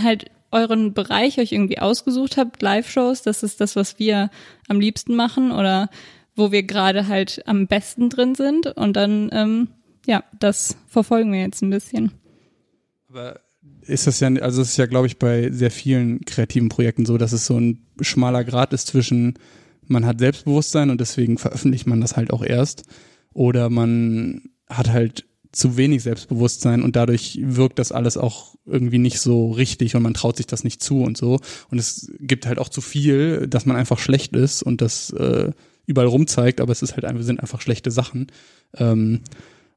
[0.00, 4.30] halt euren Bereich euch irgendwie ausgesucht habt, Live-Shows, das ist das, was wir
[4.68, 5.90] am liebsten machen oder
[6.34, 9.68] wo wir gerade halt am besten drin sind und dann, ähm,
[10.06, 12.12] ja, das verfolgen wir jetzt ein bisschen.
[13.08, 13.40] Aber
[13.82, 17.18] ist das ja, also es ist ja, glaube ich, bei sehr vielen kreativen Projekten so,
[17.18, 19.34] dass es so ein schmaler Grad ist zwischen,
[19.86, 22.84] man hat Selbstbewusstsein und deswegen veröffentlicht man das halt auch erst.
[23.32, 25.26] Oder man hat halt
[25.56, 30.14] zu wenig Selbstbewusstsein und dadurch wirkt das alles auch irgendwie nicht so richtig und man
[30.14, 31.40] traut sich das nicht zu und so.
[31.70, 35.50] Und es gibt halt auch zu viel, dass man einfach schlecht ist und das äh,
[35.86, 38.26] überall rumzeigt, aber es ist halt einfach, sind einfach schlechte Sachen.
[38.76, 39.20] Ähm,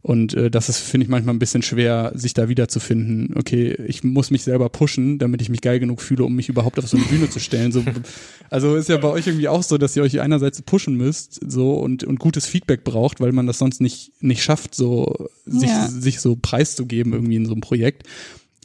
[0.02, 3.36] und äh, das ist, finde ich, manchmal ein bisschen schwer, sich da wiederzufinden.
[3.38, 6.80] Okay, ich muss mich selber pushen, damit ich mich geil genug fühle, um mich überhaupt
[6.80, 7.74] auf so eine Bühne zu stellen.
[7.74, 7.84] So,
[8.50, 11.74] also ist ja bei euch irgendwie auch so, dass ihr euch einerseits pushen müsst so
[11.74, 15.88] und, und gutes Feedback braucht, weil man das sonst nicht, nicht schafft, so sich, Ja.
[15.88, 18.04] sich so preiszugeben irgendwie in so einem Projekt.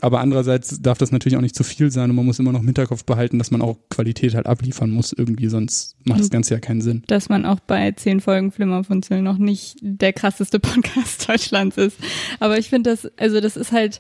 [0.05, 2.61] Aber andererseits darf das natürlich auch nicht zu viel sein und man muss immer noch
[2.61, 6.33] im Hinterkopf behalten, dass man auch Qualität halt abliefern muss irgendwie, sonst macht das Mhm.
[6.33, 7.03] Ganze ja keinen Sinn.
[7.07, 11.97] dass man auch bei zehn Folgen Flimmerfunzel noch nicht der krasseste Podcast Deutschlands ist.
[12.39, 13.99] Aber ich finde das, also das ist halt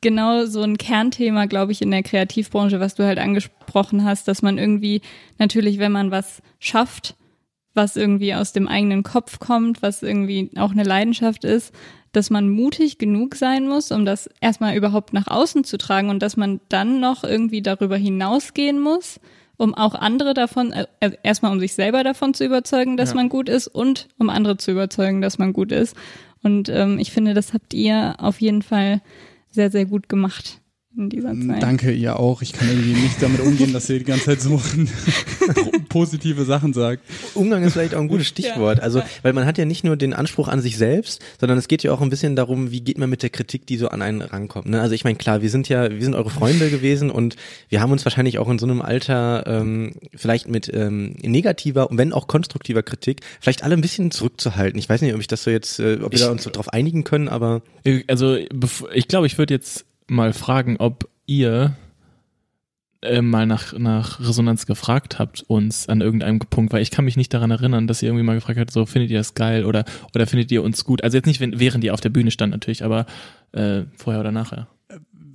[0.00, 4.40] genau so ein Kernthema, glaube ich, in der Kreativbranche, was du halt angesprochen hast, dass
[4.40, 5.02] man irgendwie
[5.38, 7.16] natürlich, wenn man was schafft,
[7.74, 11.74] was irgendwie aus dem eigenen Kopf kommt, was irgendwie auch eine Leidenschaft ist,
[12.16, 16.22] dass man mutig genug sein muss, um das erstmal überhaupt nach außen zu tragen und
[16.22, 19.20] dass man dann noch irgendwie darüber hinausgehen muss,
[19.58, 20.86] um auch andere davon, äh,
[21.22, 23.16] erstmal um sich selber davon zu überzeugen, dass Ja.
[23.16, 25.94] man gut ist und um andere zu überzeugen, dass man gut ist.
[26.42, 29.02] Und ähm, ich finde, das habt ihr auf jeden Fall
[29.50, 30.60] sehr, sehr gut gemacht
[30.96, 31.62] in dieser Zeit.
[31.62, 32.42] Danke, ihr auch.
[32.42, 34.60] Ich kann irgendwie nicht damit umgehen, dass ihr die ganze Zeit so
[35.88, 37.02] positive Sachen sagt.
[37.34, 38.80] Umgang ist vielleicht auch ein gutes Stichwort.
[38.80, 41.82] Also, weil man hat ja nicht nur den Anspruch an sich selbst, sondern es geht
[41.82, 44.22] ja auch ein bisschen darum, wie geht man mit der Kritik, die so an einen
[44.22, 44.68] rankommt.
[44.68, 44.80] Ne?
[44.80, 47.36] Also ich meine, klar, wir sind ja, wir sind eure Freunde gewesen und
[47.68, 52.12] wir haben uns wahrscheinlich auch in so einem Alter ähm, vielleicht mit ähm, negativer, wenn
[52.12, 54.78] auch konstruktiver Kritik, vielleicht alle ein bisschen zurückzuhalten.
[54.78, 56.68] Ich weiß nicht, ob ich das so jetzt, äh, ob wir da uns so drauf
[56.72, 57.62] einigen können, aber
[58.06, 61.76] Also bevor- ich glaube, ich würde jetzt mal fragen, ob ihr
[63.02, 67.16] äh, mal nach, nach Resonanz gefragt habt uns an irgendeinem Punkt, weil ich kann mich
[67.16, 69.84] nicht daran erinnern, dass ihr irgendwie mal gefragt habt, so findet ihr das geil oder
[70.14, 71.02] oder findet ihr uns gut?
[71.04, 73.06] Also jetzt nicht, wenn, während ihr auf der Bühne stand natürlich, aber
[73.52, 74.68] äh, vorher oder nachher.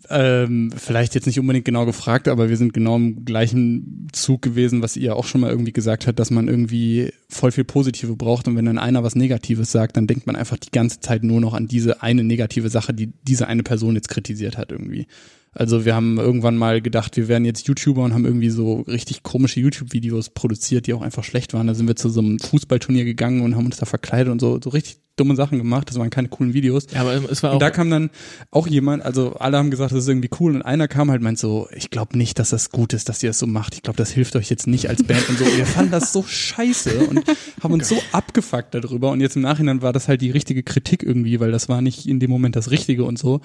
[0.10, 4.82] Ähm, vielleicht jetzt nicht unbedingt genau gefragt, aber wir sind genau im gleichen Zug gewesen,
[4.82, 8.48] was ihr auch schon mal irgendwie gesagt habt, dass man irgendwie voll viel Positive braucht
[8.48, 11.40] und wenn dann einer was Negatives sagt, dann denkt man einfach die ganze Zeit nur
[11.40, 15.08] noch an diese eine negative Sache, die diese eine Person jetzt kritisiert hat irgendwie.
[15.54, 19.22] Also wir haben irgendwann mal gedacht, wir wären jetzt YouTuber und haben irgendwie so richtig
[19.22, 21.68] komische YouTube-Videos produziert, die auch einfach schlecht waren.
[21.68, 24.60] Da sind wir zu so einem Fußballturnier gegangen und haben uns da verkleidet und so,
[24.64, 25.90] so richtig dumme Sachen gemacht.
[25.90, 26.88] Das waren keine coolen Videos.
[26.94, 28.12] Ja, aber es war auch Und da kam dann
[28.50, 31.38] auch jemand, also alle haben gesagt, das ist irgendwie cool und einer kam halt meint
[31.38, 33.76] so, ich glaube nicht, dass das gut ist, dass ihr das so macht.
[33.76, 35.46] Ich glaube, das hilft euch jetzt nicht als Band und so.
[35.46, 37.24] Wir fanden das so scheiße und
[37.62, 41.04] haben uns so abgefuckt darüber und jetzt im Nachhinein war das halt die richtige Kritik
[41.04, 43.42] irgendwie, weil das war nicht in dem Moment das Richtige und so.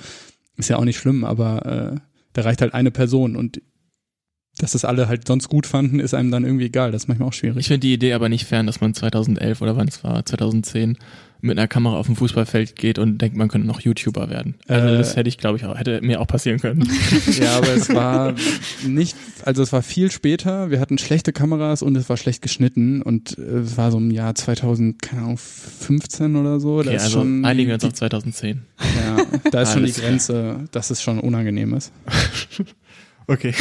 [0.57, 2.01] Ist ja auch nicht schlimm, aber äh,
[2.33, 3.61] da reicht halt eine Person und
[4.59, 6.91] dass es alle halt sonst gut fanden, ist einem dann irgendwie egal.
[6.91, 7.59] Das ist manchmal auch schwierig.
[7.59, 10.97] Ich finde die Idee aber nicht fern, dass man 2011 oder wann es war, 2010
[11.41, 14.55] mit einer Kamera auf dem Fußballfeld geht und denkt, man könnte noch YouTuber werden.
[14.69, 16.89] Also Äh, das hätte ich, glaube ich, auch, hätte mir auch passieren können.
[17.41, 18.35] Ja, aber es war
[18.87, 20.71] nicht, also es war viel später.
[20.71, 24.11] Wir hatten schlechte Kameras und es war schlecht geschnitten und äh, es war so im
[24.11, 26.79] Jahr 2000, keine Ahnung, 15 oder so.
[26.79, 28.63] Okay, also schon einigen wir uns auf 2010.
[28.81, 29.93] ja, da ist schon die.
[29.93, 31.93] Grenze, dass es schon unangenehm ist.
[33.29, 33.53] Okay.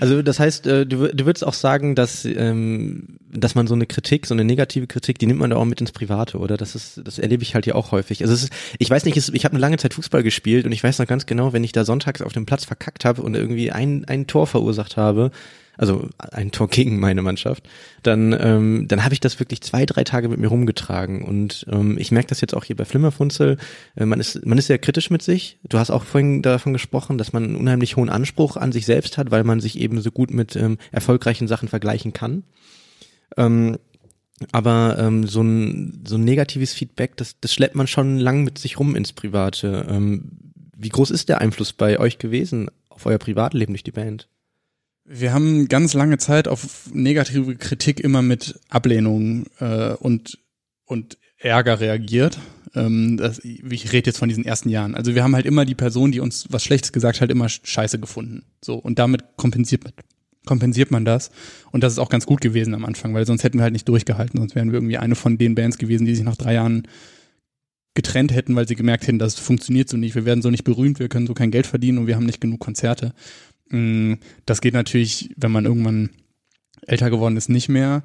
[0.00, 3.74] Also das heißt, äh, du, wür- du würdest auch sagen, dass, ähm, dass man so
[3.74, 6.56] eine Kritik, so eine negative Kritik, die nimmt man da auch mit ins Private, oder?
[6.58, 8.22] Das ist, das erlebe ich halt hier auch häufig.
[8.22, 10.98] Also ist, ich weiß nicht, ich habe eine lange Zeit Fußball gespielt und ich weiß
[10.98, 14.04] noch ganz genau, wenn ich da sonntags auf dem Platz verkackt habe und irgendwie ein,
[14.06, 15.30] ein Tor verursacht habe,
[15.78, 17.66] also ein Tor gegen meine Mannschaft,
[18.02, 21.24] dann, ähm, dann habe ich das wirklich zwei, drei Tage mit mir rumgetragen.
[21.24, 23.56] Und ähm, ich merke das jetzt auch hier bei Flimmerfunzel.
[23.96, 25.58] Äh, man ist, man ist sehr kritisch mit sich.
[25.66, 29.16] Du hast auch vorhin davon gesprochen, dass man einen unheimlich hohen Anspruch an sich selbst
[29.16, 32.42] hat, weil man sich eben so gut mit ähm, erfolgreichen Sachen vergleichen kann.
[33.36, 33.78] Ähm,
[34.52, 38.58] aber ähm, so, ein, so ein negatives Feedback, das, das schleppt man schon lang mit
[38.58, 39.86] sich rum ins Private.
[39.88, 40.32] Ähm,
[40.76, 44.28] wie groß ist der Einfluss bei euch gewesen auf euer Privatleben durch die Band?
[45.10, 50.38] Wir haben ganz lange Zeit auf negative Kritik immer mit Ablehnung äh, und,
[50.84, 52.38] und Ärger reagiert.
[52.74, 54.94] Ähm, das, ich rede jetzt von diesen ersten Jahren.
[54.94, 57.98] Also wir haben halt immer die Person, die uns was Schlechtes gesagt hat, immer scheiße
[57.98, 58.44] gefunden.
[58.62, 59.94] So, und damit kompensiert man,
[60.44, 61.30] kompensiert man das.
[61.72, 63.88] Und das ist auch ganz gut gewesen am Anfang, weil sonst hätten wir halt nicht
[63.88, 64.38] durchgehalten.
[64.38, 66.86] Sonst wären wir irgendwie eine von den Bands gewesen, die sich nach drei Jahren
[67.94, 70.14] getrennt hätten, weil sie gemerkt hätten, das funktioniert so nicht.
[70.14, 72.40] Wir werden so nicht berühmt, wir können so kein Geld verdienen und wir haben nicht
[72.40, 73.14] genug Konzerte.
[73.70, 74.14] Mm,
[74.46, 76.10] Das geht natürlich, wenn man irgendwann
[76.86, 78.02] älter geworden ist, nicht mehr.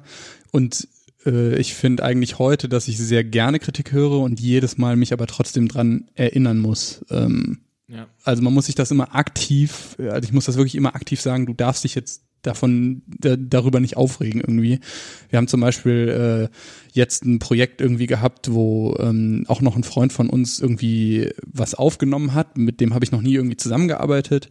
[0.50, 0.88] Und
[1.26, 5.12] äh, ich finde eigentlich heute, dass ich sehr gerne Kritik höre und jedes Mal mich
[5.12, 7.04] aber trotzdem dran erinnern muss.
[7.10, 8.08] Ähm, Ja.
[8.24, 11.46] also man muss sich das immer aktiv, also ich muss das wirklich immer aktiv sagen,
[11.46, 14.80] du darfst dich jetzt davon da, darüber nicht aufregen irgendwie.
[15.30, 16.56] Wir haben zum Beispiel äh,
[16.92, 21.74] jetzt ein Projekt irgendwie gehabt, wo ähm, auch noch ein Freund von uns irgendwie was
[21.74, 24.48] aufgenommen hat, mit dem habe ich noch nie irgendwie zusammengearbeitet.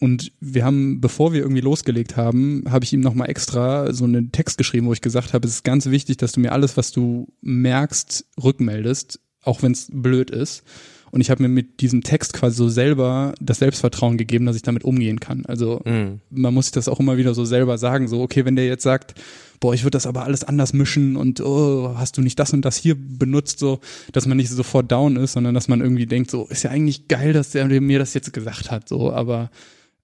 [0.00, 4.32] Und wir haben, bevor wir irgendwie losgelegt haben, habe ich ihm nochmal extra so einen
[4.32, 6.90] Text geschrieben, wo ich gesagt habe, es ist ganz wichtig, dass du mir alles, was
[6.90, 10.62] du merkst, rückmeldest, auch wenn es blöd ist.
[11.10, 14.62] Und ich habe mir mit diesem Text quasi so selber das Selbstvertrauen gegeben, dass ich
[14.62, 15.44] damit umgehen kann.
[15.46, 16.20] Also Mhm.
[16.30, 18.84] man muss sich das auch immer wieder so selber sagen, so, okay, wenn der jetzt
[18.84, 19.20] sagt,
[19.58, 22.64] boah, ich würde das aber alles anders mischen und oh, hast du nicht das und
[22.64, 23.80] das hier benutzt, so,
[24.12, 27.08] dass man nicht sofort down ist, sondern dass man irgendwie denkt, so, ist ja eigentlich
[27.08, 29.50] geil, dass der mir das jetzt gesagt hat, so, aber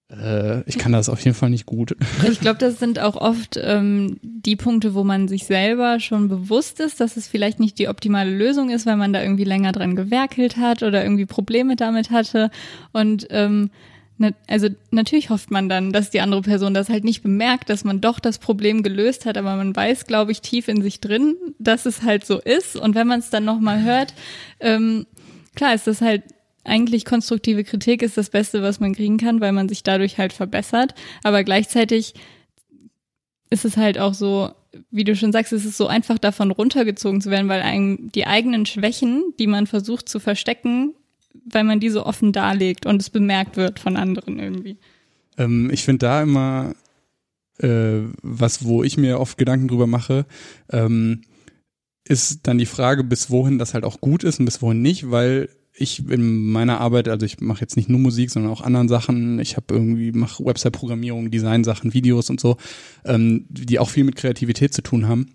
[0.09, 1.95] äh, ich kann das auf jeden Fall nicht gut.
[2.29, 6.79] Ich glaube, das sind auch oft ähm, die Punkte, wo man sich selber schon bewusst
[6.79, 9.95] ist, dass es vielleicht nicht die optimale Lösung ist, weil man da irgendwie länger dran
[9.95, 12.51] gewerkelt hat oder irgendwie Probleme damit hatte.
[12.93, 13.69] Und ähm,
[14.17, 17.83] na, also natürlich hofft man dann, dass die andere Person das halt nicht bemerkt, dass
[17.83, 21.35] man doch das Problem gelöst hat, aber man weiß, glaube ich, tief in sich drin,
[21.59, 22.75] dass es halt so ist.
[22.75, 24.13] Und wenn man es dann nochmal hört,
[24.59, 25.05] ähm,
[25.55, 26.23] klar ist das halt
[26.67, 30.33] eigentlich konstruktive Kritik ist das Beste, was man kriegen kann, weil man sich dadurch halt
[30.33, 30.93] verbessert.
[31.23, 32.13] Aber gleichzeitig
[33.49, 34.51] ist es halt auch so,
[34.91, 38.27] wie du schon sagst, es ist so einfach davon runtergezogen zu werden, weil einem die
[38.27, 40.93] eigenen Schwächen, die man versucht zu verstecken,
[41.45, 44.77] weil man die so offen darlegt und es bemerkt wird von anderen irgendwie.
[45.37, 46.73] Ähm, ich finde da immer
[47.59, 50.25] äh, was, wo ich mir oft Gedanken drüber mache,
[50.69, 51.21] ähm,
[52.07, 55.11] ist dann die Frage, bis wohin das halt auch gut ist und bis wohin nicht,
[55.11, 58.89] weil ich in meiner Arbeit, also ich mache jetzt nicht nur Musik, sondern auch anderen
[58.89, 59.39] Sachen.
[59.39, 62.57] Ich habe irgendwie mache Website-Programmierung, Design-Sachen, Videos und so,
[63.05, 65.33] ähm, die auch viel mit Kreativität zu tun haben.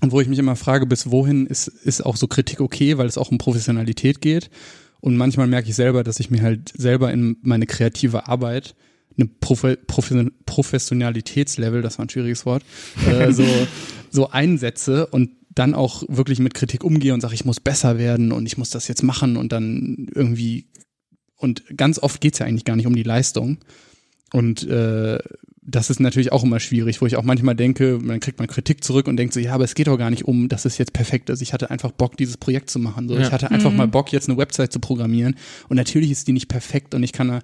[0.00, 3.06] Und wo ich mich immer frage, bis wohin ist, ist auch so Kritik okay, weil
[3.06, 4.50] es auch um Professionalität geht.
[5.00, 8.74] Und manchmal merke ich selber, dass ich mir halt selber in meine kreative Arbeit
[9.16, 12.64] eine Profe Profe Professionalitätslevel, das war ein schwieriges Wort,
[13.06, 13.44] äh, so,
[14.10, 18.32] so einsetze und dann auch wirklich mit Kritik umgehe und sage, ich muss besser werden
[18.32, 20.66] und ich muss das jetzt machen und dann irgendwie
[21.36, 23.58] und ganz oft geht's ja eigentlich gar nicht um die Leistung.
[24.32, 25.18] Und äh,
[25.62, 28.82] das ist natürlich auch immer schwierig, wo ich auch manchmal denke, dann kriegt man Kritik
[28.82, 30.92] zurück und denkt so, ja, aber es geht doch gar nicht um, dass es jetzt
[30.92, 31.40] perfekt ist.
[31.40, 33.08] Ich hatte einfach Bock, dieses Projekt zu machen.
[33.08, 33.20] So, Ja.
[33.22, 33.76] ich hatte einfach Mhm.
[33.76, 35.36] mal Bock, jetzt eine Website zu programmieren.
[35.68, 37.40] Und natürlich ist die nicht perfekt und ich kann da,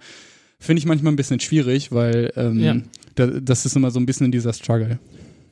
[0.59, 2.77] finde ich manchmal ein bisschen schwierig, weil ähm, Ja.
[3.14, 4.99] da, das ist immer so ein bisschen in dieser Struggle.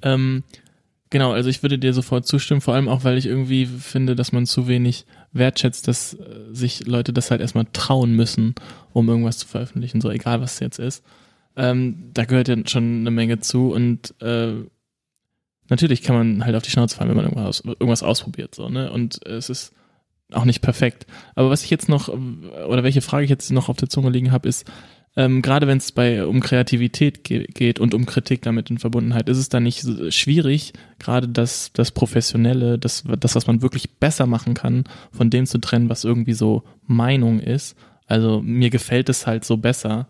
[0.03, 0.43] Ähm,
[1.11, 4.33] genau, also ich würde dir sofort zustimmen, vor allem auch, weil ich irgendwie finde, dass
[4.33, 8.55] man zu wenig wertschätzt, dass äh, sich Leute das halt erstmal trauen müssen,
[8.93, 11.05] um irgendwas zu veröffentlichen, so egal was es jetzt ist.
[11.57, 14.53] Ähm, da gehört ja schon eine Menge zu und äh,
[15.69, 18.91] natürlich kann man halt auf die Schnauze fallen, wenn man irgendwas, irgendwas ausprobiert, so, ne?
[18.91, 19.75] Und es ist
[20.33, 21.07] auch nicht perfekt.
[21.35, 24.31] Aber was ich jetzt noch, oder welche Frage ich jetzt noch auf der Zunge liegen
[24.31, 24.71] habe, ist,
[25.17, 29.29] ähm, gerade wenn es bei um Kreativität ge geht und um Kritik damit in Verbundenheit,
[29.29, 33.91] ist es dann nicht so schwierig, gerade das, das Professionelle, das, das, was man wirklich
[33.99, 37.77] besser machen kann, von dem zu trennen, was irgendwie so Meinung ist.
[38.07, 40.09] Also mir gefällt es halt so besser.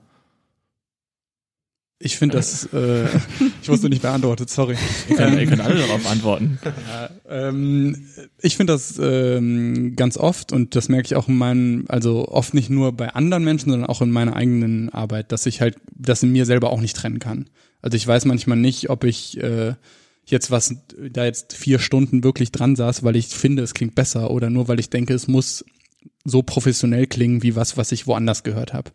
[1.99, 3.07] Ich finde das, äh,
[3.69, 4.77] ich wusste nicht beantwortet, sorry.
[5.09, 6.59] Ihr könnt, ihr könnt alle darauf antworten.
[6.65, 8.07] Ja, ähm,
[8.41, 12.55] ich finde das ähm, ganz oft und das merke ich auch in meinem, also oft
[12.55, 16.23] nicht nur bei anderen Menschen, sondern auch in meiner eigenen Arbeit, dass ich halt das
[16.23, 17.51] in mir selber auch nicht trennen kann.
[17.83, 19.75] Also ich weiß manchmal nicht, ob ich äh,
[20.25, 20.75] jetzt was
[21.11, 24.69] da jetzt vier Stunden wirklich dran saß, weil ich finde, es klingt besser oder nur
[24.69, 25.65] weil ich denke, es muss
[26.25, 28.91] so professionell klingen wie was, was ich woanders gehört habe.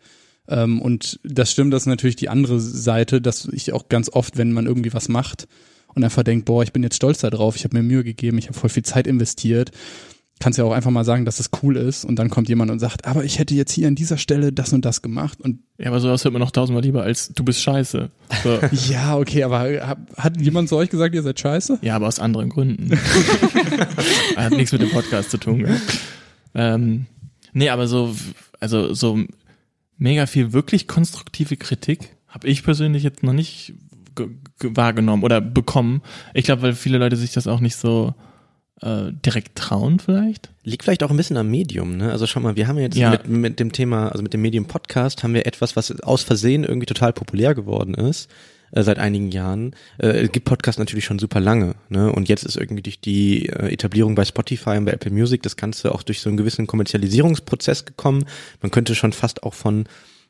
[0.48, 4.36] Ähm, und das stimmt, das ist natürlich die andere Seite, dass ich auch ganz oft,
[4.36, 5.48] wenn man irgendwie was macht
[5.94, 8.48] und einfach denkt, boah, ich bin jetzt stolz darauf, ich habe mir Mühe gegeben, ich
[8.48, 9.70] habe voll viel Zeit investiert,
[10.40, 12.78] kannst ja auch einfach mal sagen, dass es cool ist und dann kommt jemand und
[12.78, 15.86] sagt, aber ich hätte jetzt hier an dieser Stelle das und das gemacht und Ja,
[15.86, 18.10] aber sowas hört man noch tausendmal lieber als du bist scheiße.
[18.42, 18.58] So.
[18.92, 21.78] ja, okay, aber hat, hat jemand zu euch gesagt, ihr seid scheiße?
[21.82, 22.90] Ja, aber aus anderen Gründen.
[24.36, 25.66] Hat nichts mit dem Podcast zu tun.
[26.54, 27.06] Ähm,
[27.52, 28.14] nee, aber so,
[28.60, 29.24] also so
[29.96, 33.74] mega viel wirklich konstruktive Kritik habe ich persönlich jetzt noch nicht
[34.14, 36.02] ge- ge- wahrgenommen oder bekommen.
[36.34, 38.14] Ich glaube, weil viele Leute sich das auch nicht so
[38.80, 40.50] äh, direkt trauen vielleicht.
[40.64, 42.10] Liegt vielleicht auch ein bisschen am Medium, ne?
[42.10, 43.10] Also schau mal, wir haben jetzt Ja.
[43.10, 46.64] mit, mit dem Thema, also mit dem Medium Podcast haben wir etwas, was aus Versehen
[46.64, 48.28] irgendwie total populär geworden ist
[48.74, 49.74] äh, seit einigen Jahren.
[49.98, 52.10] Äh, gibt Podcasts natürlich schon super lange, ne?
[52.12, 55.56] Und jetzt ist irgendwie durch die äh, Etablierung bei Spotify und bei Apple Music das
[55.56, 58.24] Ganze auch durch so einen gewissen Kommerzialisierungsprozess gekommen.
[58.60, 59.84] Man könnte schon fast auch von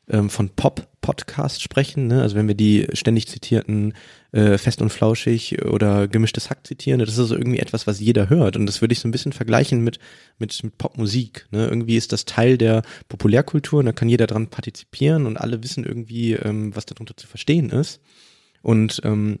[0.07, 2.21] ähm, von Pop-Podcast sprechen, ne?
[2.21, 3.93] Also wenn wir die ständig zitierten
[4.31, 8.29] äh, Fest und Flauschig oder Gemischtes Hack zitieren, das ist so irgendwie etwas, was jeder
[8.29, 8.57] hört.
[8.57, 9.97] Und das würde ich so ein bisschen vergleichen mit,
[10.37, 11.47] mit, mit Popmusik.
[11.49, 11.65] Ne?
[11.65, 15.83] Irgendwie ist das Teil der Populärkultur und da kann jeder dran partizipieren und alle wissen
[15.83, 17.99] irgendwie, ähm, was darunter zu verstehen ist.
[18.65, 19.37] Und ähm,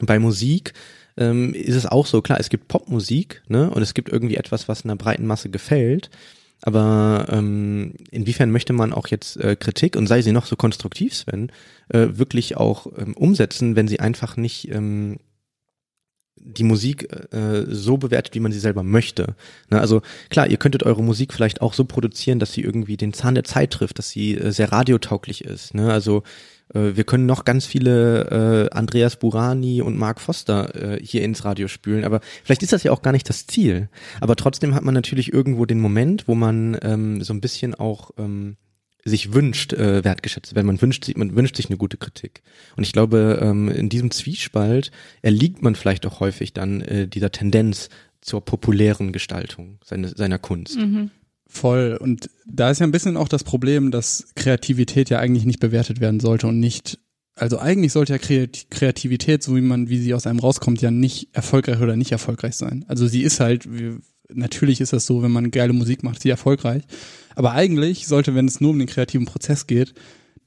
[0.00, 0.72] bei Musik
[1.18, 3.68] ähm, ist es auch so, klar, es gibt Popmusik, ne?
[3.68, 6.08] Und es gibt irgendwie etwas, was einer breiten Masse gefällt.
[6.62, 11.14] Aber ähm, inwiefern möchte man auch jetzt äh, Kritik, und sei sie noch so konstruktiv,
[11.14, 11.52] Sven,
[11.90, 15.18] äh, wirklich auch ähm, umsetzen, wenn sie einfach nicht ähm,
[16.36, 19.34] die Musik äh, so bewertet, wie man sie selber möchte.
[19.70, 23.12] Ne, also klar, ihr könntet eure Musik vielleicht auch so produzieren, dass sie irgendwie den
[23.12, 25.74] Zahn der Zeit trifft, dass sie äh, sehr radiotauglich ist.
[25.74, 25.92] Ne?
[25.92, 26.22] Also
[26.72, 31.68] wir können noch ganz viele äh, Andreas Burani und Mark Foster äh, hier ins Radio
[31.68, 33.88] spülen, aber vielleicht ist das ja auch gar nicht das Ziel.
[34.20, 38.10] Aber trotzdem hat man natürlich irgendwo den Moment, wo man ähm, so ein bisschen auch
[38.18, 38.56] ähm,
[39.04, 40.66] sich wünscht, äh, wertgeschätzt werden.
[40.66, 42.42] Man wünscht sich, man wünscht sich eine gute Kritik.
[42.76, 44.90] Und ich glaube, ähm, in diesem Zwiespalt
[45.22, 47.88] erliegt man vielleicht auch häufig dann äh, dieser Tendenz
[48.20, 50.78] zur populären Gestaltung seine, seiner Kunst.
[50.78, 51.10] Mhm.
[51.54, 51.98] Voll.
[52.00, 56.00] Und da ist ja ein bisschen auch das Problem, dass Kreativität ja eigentlich nicht bewertet
[56.00, 56.98] werden sollte und nicht,
[57.34, 60.90] also eigentlich sollte ja Kreat- Kreativität, so wie man, wie sie aus einem rauskommt, ja
[60.90, 62.86] nicht erfolgreich oder nicht erfolgreich sein.
[62.88, 63.98] Also sie ist halt, wie,
[64.32, 66.84] natürlich ist das so, wenn man geile Musik macht, sie erfolgreich.
[67.36, 69.92] Aber eigentlich sollte, wenn es nur um den kreativen Prozess geht,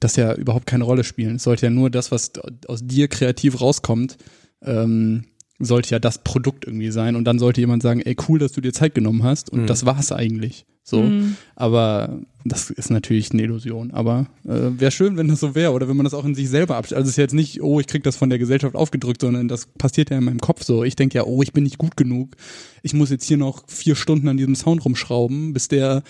[0.00, 1.36] das ja überhaupt keine Rolle spielen.
[1.36, 2.32] Es sollte ja nur das, was
[2.66, 4.16] aus dir kreativ rauskommt,
[4.60, 5.26] ähm,
[5.58, 7.16] sollte ja das Produkt irgendwie sein.
[7.16, 9.50] Und dann sollte jemand sagen, ey, cool, dass du dir Zeit genommen hast.
[9.50, 9.66] Und Mhm.
[9.66, 10.66] das war's eigentlich.
[10.82, 11.02] So.
[11.02, 11.36] Mhm.
[11.56, 13.90] Aber das ist natürlich eine Illusion.
[13.90, 16.48] Aber äh, wäre schön, wenn das so wäre oder wenn man das auch in sich
[16.48, 16.98] selber abstellt.
[16.98, 19.66] Also es ist jetzt nicht, oh, ich krieg das von der Gesellschaft aufgedrückt, sondern das
[19.78, 20.84] passiert ja in meinem Kopf so.
[20.84, 22.36] Ich denke ja, oh, ich bin nicht gut genug.
[22.82, 26.04] Ich muss jetzt hier noch vier Stunden an diesem Sound rumschrauben, bis der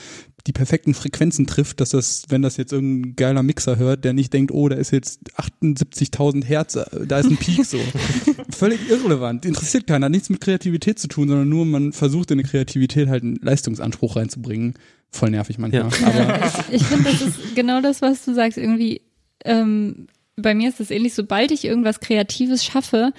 [0.47, 4.33] die perfekten Frequenzen trifft, dass das, wenn das jetzt irgendein geiler Mixer hört, der nicht
[4.33, 7.79] denkt, oh, da ist jetzt 78.000 Hertz, äh, da ist ein Peak so.
[8.51, 9.45] Völlig irrelevant.
[9.45, 10.07] Interessiert keiner.
[10.07, 13.37] Hat nichts mit Kreativität zu tun, sondern nur man versucht in eine Kreativität halt einen
[13.43, 14.75] Leistungsanspruch reinzubringen.
[15.11, 15.91] Voll nervig manchmal.
[15.91, 16.07] Ja.
[16.07, 18.57] Aber Ich finde, das ist genau das, was du sagst.
[18.57, 19.03] Irgendwie,
[19.45, 20.07] ähm,
[20.37, 21.15] bei mir ist das ähnlich.
[21.15, 23.13] Sobald ich irgendwas Kreatives schaffe,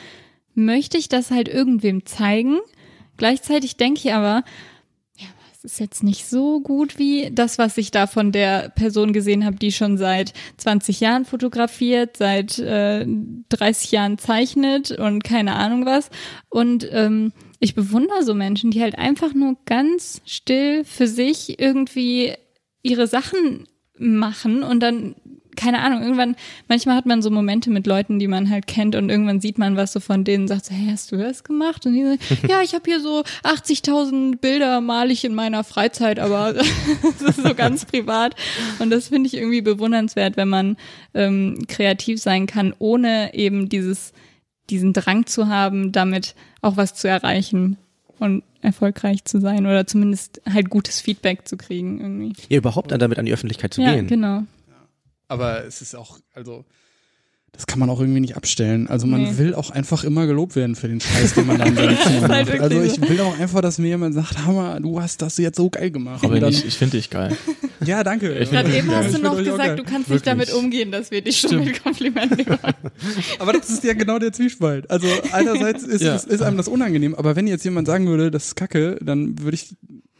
[0.53, 2.57] möchte ich das halt irgendwem zeigen.
[3.17, 4.43] Gleichzeitig denke ich aber,
[5.57, 9.13] ja, es ist jetzt nicht so gut wie das, was ich da von der Person
[9.13, 13.05] gesehen habe, die schon seit 20 Jahren fotografiert, seit äh,
[13.49, 16.09] 30 Jahren zeichnet und keine Ahnung was.
[16.49, 22.33] Und ähm, ich bewundere so Menschen, die halt einfach nur ganz still für sich irgendwie
[22.83, 23.67] ihre Sachen
[23.97, 25.15] machen und dann
[25.57, 26.35] keine Ahnung, irgendwann,
[26.69, 29.75] manchmal hat man so Momente mit Leuten, die man halt kennt und irgendwann sieht man
[29.75, 31.85] was so von denen sagt so, hey, hast du das gemacht?
[31.85, 36.19] Und die so, ja, ich habe hier so 80.000 Bilder mal ich in meiner Freizeit,
[36.19, 36.53] aber
[37.01, 38.35] das ist so ganz privat
[38.79, 40.77] und das finde ich irgendwie bewundernswert, wenn man
[41.13, 44.13] ähm, kreativ sein kann, ohne eben dieses,
[44.69, 47.77] diesen Drang zu haben, damit auch was zu erreichen
[48.19, 52.33] und erfolgreich zu sein oder zumindest halt gutes Feedback zu kriegen irgendwie.
[52.49, 54.07] Ja, überhaupt dann damit an die Öffentlichkeit zu ja, gehen.
[54.07, 54.43] genau.
[55.27, 56.63] Aber es ist auch, also,
[57.53, 58.87] das kann man auch irgendwie nicht abstellen.
[58.87, 59.37] Also man Nee.
[59.37, 62.29] will auch einfach immer gelobt werden für den Scheiß, den man dann ist macht.
[62.29, 63.09] halt Also ich so.
[63.09, 66.23] will auch einfach, dass mir jemand sagt, Hammer, du hast das jetzt so geil gemacht.
[66.23, 67.35] Aber dann, ich, ich finde dich geil.
[67.83, 68.37] ja, danke.
[68.37, 70.09] Ich Gerade eben hast du noch gesagt, du kannst Wirklich.
[70.09, 71.65] nicht damit umgehen, dass wir dich schon Stimmt.
[71.65, 72.91] mit Komplimenten überraschen.
[73.39, 74.91] Aber das ist ja genau der Zwiespalt.
[74.91, 76.15] Also einerseits ist, Ja.
[76.15, 79.39] es, ist einem das unangenehm, aber wenn jetzt jemand sagen würde, das ist kacke, dann
[79.39, 79.75] würde ich,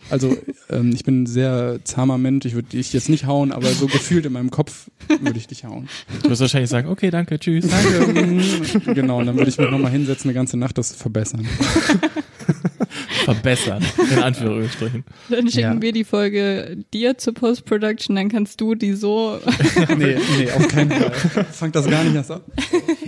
[0.10, 0.38] also
[0.70, 3.88] ähm, ich bin ein sehr zahmer Mensch, ich würde dich jetzt nicht hauen, aber so
[3.88, 5.88] gefühlt in meinem Kopf würde ich dich hauen.
[6.24, 7.66] Du wirst wahrscheinlich sagen, okay, danke, tschüss.
[7.68, 8.94] Danke.
[8.94, 11.48] genau, und dann würde ich mich nochmal hinsetzen, eine ganze Nacht das verbessern.
[13.26, 13.84] Verbessern.
[14.12, 15.04] In Anführungsstrichen.
[15.30, 15.82] Dann schicken Ja.
[15.82, 19.40] wir die Folge dir zur Post-Production, dann kannst du die so.
[19.98, 21.46] Nee, nee, auf keinen Fall.
[21.52, 22.44] Fangt das gar nicht erst ab.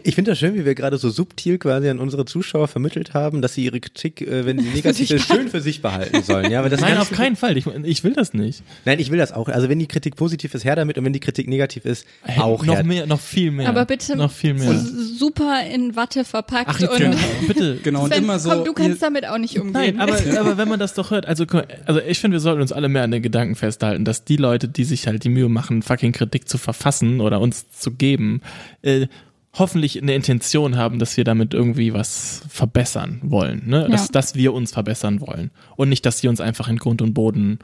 [0.03, 3.41] Ich finde das schön, wie wir gerade so subtil quasi an unsere Zuschauer vermittelt haben,
[3.41, 6.51] dass sie ihre Kritik, äh, wenn sie negativ ist, schön für sich behalten sollen.
[6.51, 7.57] Ja, aber das Nein, auf keinen Fall.
[7.57, 8.63] Ich, ich will das nicht.
[8.85, 9.49] Nein, ich will das auch.
[9.49, 12.05] Also wenn die Kritik positiv ist, her damit und wenn die Kritik negativ ist,
[12.37, 12.83] auch noch her.
[12.83, 13.69] mehr, noch viel mehr.
[13.69, 14.73] Aber bitte Noch viel mehr.
[14.75, 17.77] super in Watte verpackt Ach, und genau, bitte.
[17.83, 18.49] Genau, und immer so.
[18.49, 19.73] komm, du kannst ihr- damit auch nicht umgehen.
[19.73, 21.45] Nein, aber, aber wenn man das doch hört, also,
[21.85, 24.67] also ich finde, wir sollten uns alle mehr an den Gedanken festhalten, dass die Leute,
[24.67, 28.41] die sich halt die Mühe machen, fucking Kritik zu verfassen oder uns zu geben,
[28.81, 29.07] äh,
[29.53, 33.87] hoffentlich eine Intention haben, dass wir damit irgendwie was verbessern wollen, ne?
[33.89, 34.11] Dass, Ja.
[34.11, 35.51] dass wir uns verbessern wollen.
[35.75, 37.59] Und nicht, dass sie uns einfach in Grund und Boden,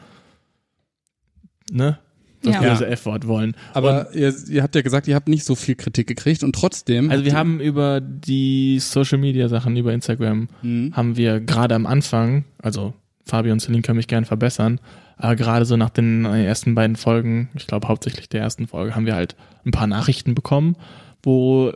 [1.71, 1.99] ne?
[2.45, 2.61] Das Ja.
[2.61, 3.55] böse F-Wort wollen.
[3.73, 7.09] Aber ihr, ihr habt ja gesagt, ihr habt nicht so viel Kritik gekriegt und trotzdem.
[7.11, 10.95] Also wir haben über die Social Media Sachen, über Instagram, ihr- Hm.
[10.95, 12.93] haben wir gerade am Anfang, also
[13.25, 14.79] Fabi und Celine können mich gerne verbessern,
[15.17, 19.05] aber gerade so nach den ersten beiden Folgen, ich glaube hauptsächlich der ersten Folge, haben
[19.05, 19.35] wir halt
[19.65, 20.75] ein paar Nachrichten bekommen,
[21.23, 21.71] wo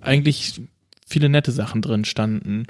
[0.00, 0.60] eigentlich
[1.06, 2.64] viele nette Sachen drin standen.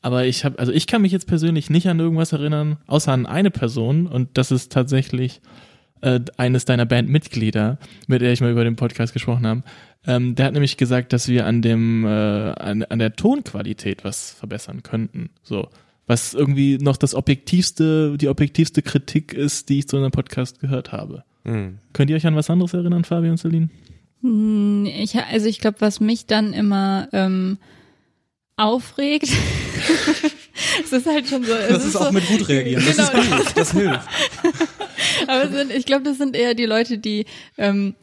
[0.00, 3.26] Aber ich habe, also ich kann mich jetzt persönlich nicht an irgendwas erinnern, außer an
[3.26, 5.40] eine Person und das ist tatsächlich
[6.02, 9.62] äh, eines deiner Bandmitglieder, mit der ich mal über den Podcast gesprochen habe.
[10.06, 14.32] Ähm, der hat nämlich gesagt, dass wir an dem äh, an, an der Tonqualität was
[14.32, 15.30] verbessern könnten.
[15.42, 15.68] So,
[16.06, 20.92] was irgendwie noch das objektivste, die objektivste Kritik ist, die ich zu einem Podcast gehört
[20.92, 21.24] habe.
[21.44, 21.78] Hm.
[21.92, 23.68] Könnt ihr euch an was anderes erinnern, Fabi und Celine?
[24.22, 27.58] Hm, Ich, also ich glaube, was mich dann immer ähm,
[28.56, 29.28] aufregt,
[30.84, 31.52] es ist halt schon so.
[31.52, 32.82] Es Das ist auch so, mit Wut reagieren.
[32.84, 33.22] Das Genau.
[33.22, 33.56] ist hilft.
[33.58, 34.08] Das hilft.
[35.26, 37.26] Aber sind, ich glaube, das sind eher die Leute, die,
[37.58, 37.94] ähm,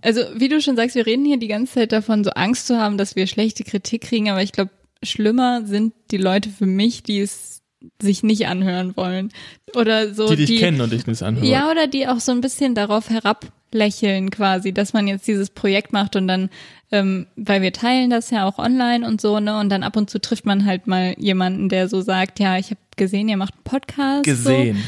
[0.00, 2.78] also wie du schon sagst, wir reden hier die ganze Zeit davon, so Angst zu
[2.78, 4.70] haben, dass wir schlechte Kritik kriegen, aber ich glaube,
[5.02, 7.62] schlimmer sind die Leute für mich, die es
[8.00, 9.32] sich nicht anhören wollen.
[9.74, 11.46] Oder so die dich kennen und dich nicht anhören.
[11.46, 15.92] Ja, oder die auch so ein bisschen darauf herablächeln quasi, dass man jetzt dieses Projekt
[15.92, 16.50] macht und dann,
[16.90, 19.58] ähm, weil wir teilen das ja auch online und so, ne?
[19.58, 22.66] Und dann ab und zu trifft man halt mal jemanden, der so sagt, ja, ich
[22.66, 24.24] habe gesehen, ihr macht einen Podcast.
[24.24, 24.76] gesehen.
[24.76, 24.82] So.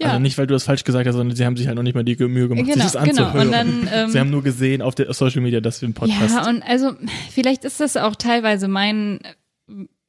[0.00, 0.08] Ja.
[0.08, 1.94] Also nicht, weil du das falsch gesagt hast, sondern sie haben sich halt noch nicht
[1.94, 3.24] mal die Mühe gemacht, Genau, sich das genau.
[3.24, 3.46] anzuhören.
[3.48, 6.34] Und dann, ähm, sie haben nur gesehen auf der Social Media, dass wir einen Podcast
[6.36, 6.92] Ja, und also
[7.30, 9.18] vielleicht ist das auch teilweise mein,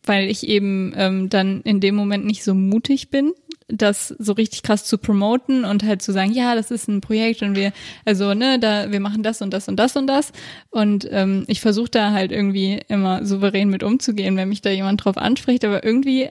[0.03, 3.33] weil ich eben ähm, dann in dem Moment nicht so mutig bin,
[3.67, 7.41] das so richtig krass zu promoten und halt zu sagen, ja, das ist ein Projekt
[7.41, 7.71] und wir,
[8.05, 10.31] also ne, da wir machen das und das und das und das
[10.71, 15.03] und ähm, ich versuche da halt irgendwie immer souverän mit umzugehen, wenn mich da jemand
[15.03, 16.29] drauf anspricht, aber irgendwie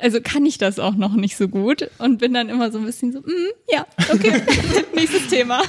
[0.00, 2.84] also kann ich das auch noch nicht so gut und bin dann immer so ein
[2.84, 4.42] bisschen so, mm, ja, okay,
[4.94, 5.62] nächstes Thema.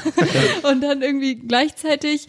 [0.63, 2.27] Und dann irgendwie gleichzeitig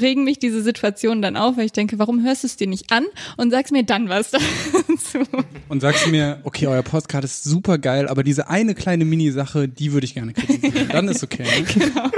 [0.00, 2.90] regen mich diese Situationen dann auf, weil ich denke, warum hörst du es dir nicht
[2.90, 3.04] an
[3.36, 5.18] und sagst mir dann was dazu?
[5.68, 9.92] Und sagst mir, okay, euer Podcast ist super geil, aber diese eine kleine Mini-Sache, die
[9.92, 10.88] würde ich gerne kritisieren.
[10.92, 11.44] Dann ist okay.
[11.76, 12.10] Ne?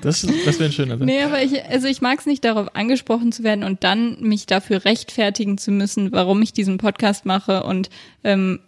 [0.00, 1.06] Das, das wäre ein schöner Satz.
[1.06, 4.46] Nee, aber ich, also ich mag es nicht, darauf angesprochen zu werden und dann mich
[4.46, 7.88] dafür rechtfertigen zu müssen, warum ich diesen Podcast mache und
[8.24, 8.60] ähm,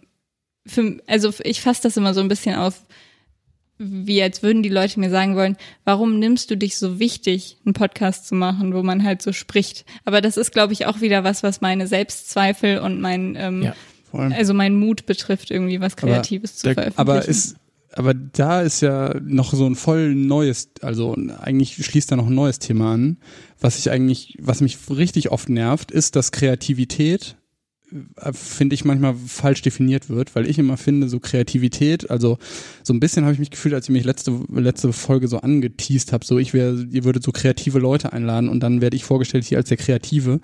[0.65, 2.81] für, also ich fasse das immer so ein bisschen auf,
[3.79, 5.55] wie als würden die Leute mir sagen wollen,
[5.85, 9.85] warum nimmst du dich so wichtig, einen Podcast zu machen, wo man halt so spricht.
[10.03, 13.75] Aber das ist, glaube ich, auch wieder was, was meine Selbstzweifel und mein, ähm, Ja.
[14.11, 16.99] Also mein Mut betrifft, irgendwie was Kreatives zu der- veröffentlichen.
[17.09, 17.55] Aber ist,
[17.93, 22.35] aber da ist ja noch so ein voll neues, also eigentlich schließt da noch ein
[22.35, 23.17] neues Thema an,
[23.59, 27.35] was ich eigentlich, was mich richtig oft nervt, ist, dass Kreativität
[28.31, 32.37] finde ich manchmal falsch definiert wird, weil ich immer finde, so Kreativität, also
[32.83, 36.13] so ein bisschen habe ich mich gefühlt, als ich mich letzte letzte Folge so angeteased
[36.13, 39.45] habe, so ich wäre, ihr würdet so kreative Leute einladen und dann werde ich vorgestellt
[39.45, 40.39] hier als der Kreative.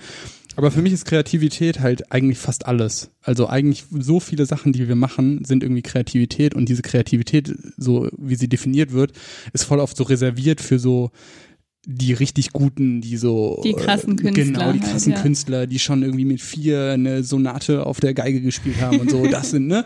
[0.58, 3.12] Aber für mich ist Kreativität halt eigentlich fast alles.
[3.22, 8.08] Also eigentlich so viele Sachen, die wir machen, sind irgendwie Kreativität und diese Kreativität, so
[8.18, 9.12] wie sie definiert wird,
[9.52, 11.12] ist voll oft so reserviert für so
[11.86, 15.22] die richtig guten, die so Die krassen äh, Künstler genau die halt, krassen ja.
[15.22, 19.26] Künstler, die schon irgendwie mit vier eine Sonate auf der Geige gespielt haben und so.
[19.36, 19.84] Das sind ne,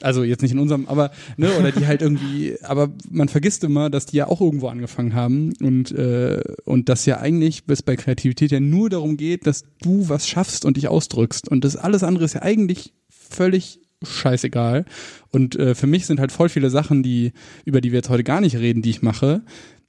[0.00, 3.90] also jetzt nicht in unserem, aber ne oder die halt irgendwie, aber man vergisst immer,
[3.90, 7.96] dass die ja auch irgendwo angefangen haben und äh, und das ja eigentlich bis bei
[7.96, 12.02] Kreativität ja nur darum geht, dass du was schaffst und dich ausdrückst und das alles
[12.02, 14.84] andere ist ja eigentlich völlig scheißegal.
[15.30, 17.32] Und äh, für mich sind halt voll viele Sachen, die,
[17.64, 19.42] über die wir jetzt heute gar nicht reden, die ich mache,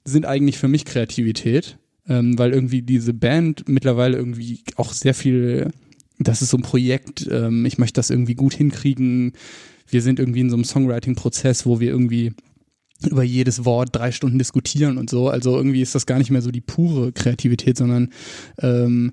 [0.04, 1.78] sind eigentlich für mich Kreativität.
[2.06, 5.70] Ähm, weil irgendwie diese Band mittlerweile irgendwie auch sehr viel,
[6.18, 9.32] das ist so ein Projekt, ähm, ich möchte das irgendwie gut hinkriegen.
[9.88, 12.32] Wir sind irgendwie in so einem Songwriting-Prozess, wo wir irgendwie
[13.08, 15.28] über jedes Wort drei Stunden diskutieren und so.
[15.28, 18.10] Also irgendwie ist das gar nicht mehr so die pure Kreativität, sondern
[18.58, 19.12] ähm,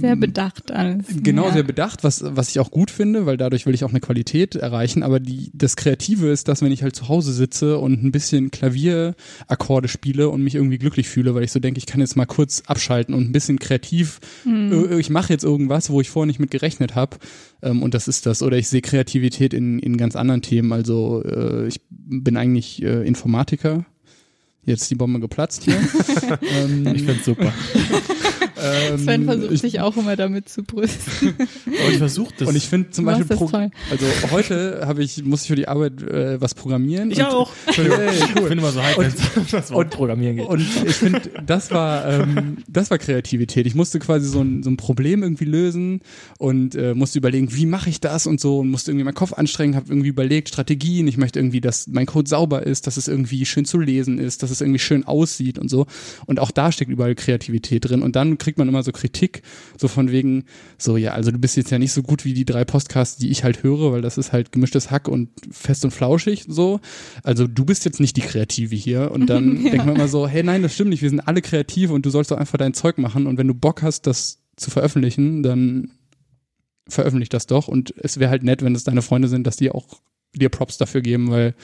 [0.00, 1.06] Sehr bedacht alles.
[1.22, 1.52] Genau, ja.
[1.52, 4.54] sehr bedacht, was, was ich auch gut finde, weil dadurch will ich auch eine Qualität
[4.54, 5.02] erreichen.
[5.02, 8.50] Aber die, das Kreative ist, dass wenn ich halt zu Hause sitze und ein bisschen
[8.50, 12.26] Klavierakkorde spiele und mich irgendwie glücklich fühle, weil ich so denke, ich kann jetzt mal
[12.26, 16.40] kurz abschalten und ein bisschen kreativ, äh, ich mache jetzt irgendwas, wo ich vorher nicht
[16.40, 17.18] mit gerechnet habe.
[17.62, 18.42] Ähm, und das ist das.
[18.42, 20.72] Oder ich sehe Kreativität in, in ganz anderen Themen.
[20.72, 23.84] Also äh, ich bin eigentlich äh, Informatiker.
[24.64, 25.74] Jetzt ist die Bombe geplatzt hier.
[26.42, 27.52] ähm, Ich find's super.
[28.62, 31.34] ähm, Sven versucht ich- sich auch immer damit zu brüsten.
[31.38, 32.48] Aber ich versuche das.
[32.48, 33.70] Und ich finde zum Du Beispiel, Pro toll.
[33.90, 37.10] also heute habe ich, muss ich für die Arbeit äh, was programmieren.
[37.10, 37.52] ich und, auch.
[37.66, 38.48] Hey, Ich cool.
[38.48, 39.06] bin immer so hype, wenn
[39.44, 40.46] es das Wort Programmieren geht.
[40.46, 43.66] Und ich finde, das war, ähm, das war Kreativität.
[43.66, 46.00] Ich musste quasi so ein, so ein Problem irgendwie lösen
[46.38, 49.32] und äh, musste überlegen, wie mache ich das und so und musste irgendwie meinen Kopf
[49.32, 51.08] anstrengen, habe irgendwie überlegt, Strategien.
[51.08, 54.42] Ich möchte irgendwie, dass mein Code sauber ist, dass es irgendwie schön zu lesen ist,
[54.42, 55.86] dass es irgendwie schön aussieht und so.
[56.26, 58.02] Und auch da steckt überall Kreativität drin.
[58.02, 59.42] Und dann kriegt man immer so Kritik,
[59.78, 60.44] so von wegen,
[60.76, 63.30] so ja, also du bist jetzt ja nicht so gut wie die drei Podcasts, die
[63.30, 66.80] ich halt höre, weil das ist halt gemischtes Hack und fest und flauschig so.
[67.22, 69.12] Also du bist jetzt nicht die Kreative hier.
[69.12, 71.90] Und dann denkt man immer so, hey nein, das stimmt nicht, wir sind alle kreativ
[71.90, 73.28] und du sollst doch einfach dein Zeug machen.
[73.28, 75.92] Und wenn du Bock hast, das zu veröffentlichen, dann
[76.88, 77.68] veröffentlich das doch.
[77.68, 80.00] Und es wäre halt nett, wenn es deine Freunde sind, dass die auch
[80.34, 81.54] dir Props dafür geben, weil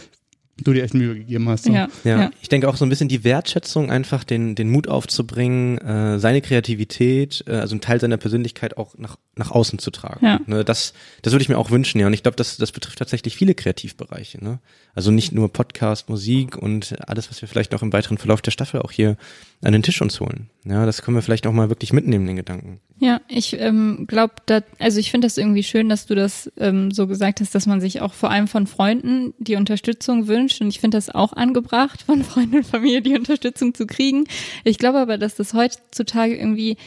[0.65, 1.65] du dir echt Mühe gegeben hast.
[1.65, 1.73] So.
[1.73, 2.31] Ja, Ja, ja.
[2.41, 6.41] ich denke auch so ein bisschen die Wertschätzung, einfach den, den Mut aufzubringen, äh, seine
[6.41, 10.25] Kreativität, äh, also einen Teil seiner Persönlichkeit auch nach, nach außen zu tragen.
[10.25, 10.41] Ja.
[10.47, 12.07] Ne, das, das würde ich mir auch wünschen, ja.
[12.07, 14.43] Und ich glaube, das, das betrifft tatsächlich viele Kreativbereiche.
[14.43, 14.61] Ne?
[14.95, 18.51] Also nicht nur Podcast, Musik und alles, was wir vielleicht noch im weiteren Verlauf der
[18.51, 19.19] Staffel auch hier
[19.63, 20.49] an den Tisch uns holen.
[20.65, 22.81] Ja, das können wir vielleicht auch mal wirklich mitnehmen, den Gedanken.
[22.99, 24.35] Ja, ich ähm, glaube,
[24.79, 27.83] also ich finde das irgendwie schön, dass du das ähm, so gesagt hast, dass man
[27.83, 30.63] sich auch vor allem von Freunden die Unterstützung wünscht.
[30.63, 34.25] Und ich finde das auch angebracht, von Freunden und Familie die Unterstützung zu kriegen.
[34.65, 36.79] Ich glaube aber, dass das heutzutage irgendwie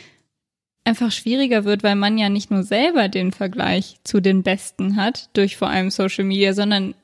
[0.84, 5.30] einfach schwieriger wird, weil man ja nicht nur selber den Vergleich zu den Besten hat,
[5.34, 6.96] durch vor allem Social Media, sondern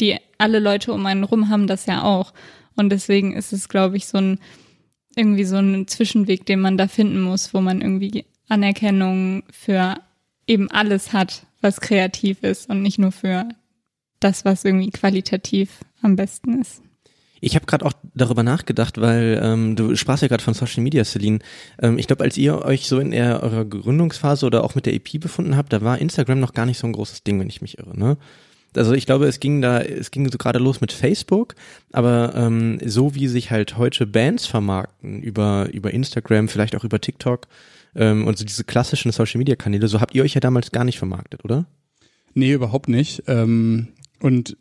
[0.00, 2.32] die alle Leute um einen rum haben das ja auch.
[2.76, 4.38] Und deswegen ist es, glaube ich, so ein
[5.16, 10.00] irgendwie so ein Zwischenweg, den man da finden muss, wo man irgendwie Anerkennung für
[10.46, 13.48] eben alles hat, was kreativ ist und nicht nur für
[14.20, 16.82] das, was irgendwie qualitativ am besten ist.
[17.40, 21.04] Ich habe gerade auch darüber nachgedacht, weil ähm, du sprachst ja gerade von Social Media,
[21.04, 21.38] Celine.
[21.80, 24.94] Ähm, ich glaube, als ihr euch so in der, eurer Gründungsphase oder auch mit der
[24.94, 27.62] EP befunden habt, da war Instagram noch gar nicht so ein großes Ding, wenn ich
[27.62, 27.98] mich irre.
[27.98, 28.16] Ne?
[28.76, 31.54] Also ich glaube, es ging da, es ging so gerade los mit Facebook,
[31.92, 37.00] aber ähm, so wie sich halt heute Bands vermarkten über über Instagram, vielleicht auch über
[37.00, 37.48] TikTok
[37.94, 40.84] ähm, und so diese klassischen Social Media Kanäle, so habt ihr euch ja damals gar
[40.84, 41.66] nicht vermarktet, oder?
[42.34, 43.22] Nee, überhaupt nicht.
[43.26, 43.88] Ähm,
[44.20, 44.56] und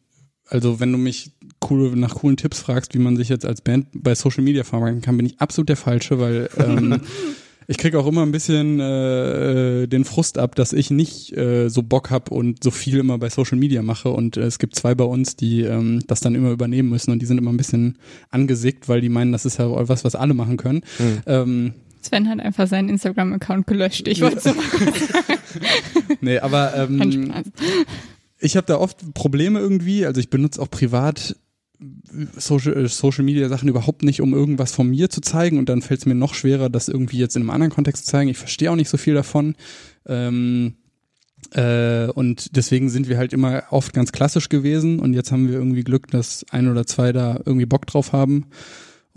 [0.47, 1.31] also wenn du mich
[1.69, 5.01] cool, nach coolen Tipps fragst, wie man sich jetzt als Band bei Social Media vermarkten
[5.01, 7.01] kann, bin ich absolut der Falsche, weil ähm,
[7.67, 11.69] ich krieg auch immer ein bisschen äh, äh, den Frust ab, dass ich nicht äh,
[11.69, 14.09] so Bock hab und so viel immer bei Social Media mache.
[14.09, 17.19] Und äh, es gibt zwei bei uns, die ähm, das dann immer übernehmen müssen und
[17.19, 17.97] die sind immer ein bisschen
[18.29, 20.81] angesickt, weil die meinen, das ist ja was, was alle machen können.
[21.25, 24.07] Ähm, Sven hat einfach seinen Instagram-Account gelöscht.
[24.07, 24.53] Ich wollte so
[26.21, 27.33] nee, aber ähm,
[28.39, 30.05] ich habe da oft Probleme irgendwie.
[30.05, 31.35] Also ich benutze auch privat
[32.35, 35.57] Social, äh, Social Media Sachen überhaupt nicht, um irgendwas von mir zu zeigen.
[35.57, 38.11] Und dann fällt es mir noch schwerer, das irgendwie jetzt in einem anderen Kontext zu
[38.11, 38.29] zeigen.
[38.29, 39.55] Ich verstehe auch nicht so viel davon.
[40.05, 40.75] Ähm,
[41.51, 44.99] äh, und deswegen sind wir halt immer oft ganz klassisch gewesen.
[44.99, 48.47] Und jetzt haben wir irgendwie Glück, dass ein oder zwei da irgendwie Bock drauf haben.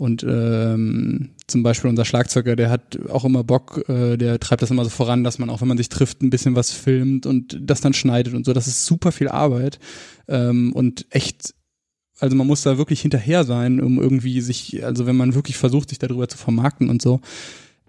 [0.01, 4.71] Und ähm, zum Beispiel unser Schlagzeuger, der hat auch immer Bock, äh, der treibt das
[4.71, 7.59] immer so voran, dass man auch, wenn man sich trifft, ein bisschen was filmt und
[7.61, 8.53] das dann schneidet und so.
[8.53, 9.77] Das ist super viel Arbeit
[10.27, 11.53] ähm, und echt,
[12.21, 15.89] also man muss da wirklich hinterher sein, um irgendwie sich, also wenn man wirklich versucht,
[15.89, 17.19] sich darüber zu vermarkten und so.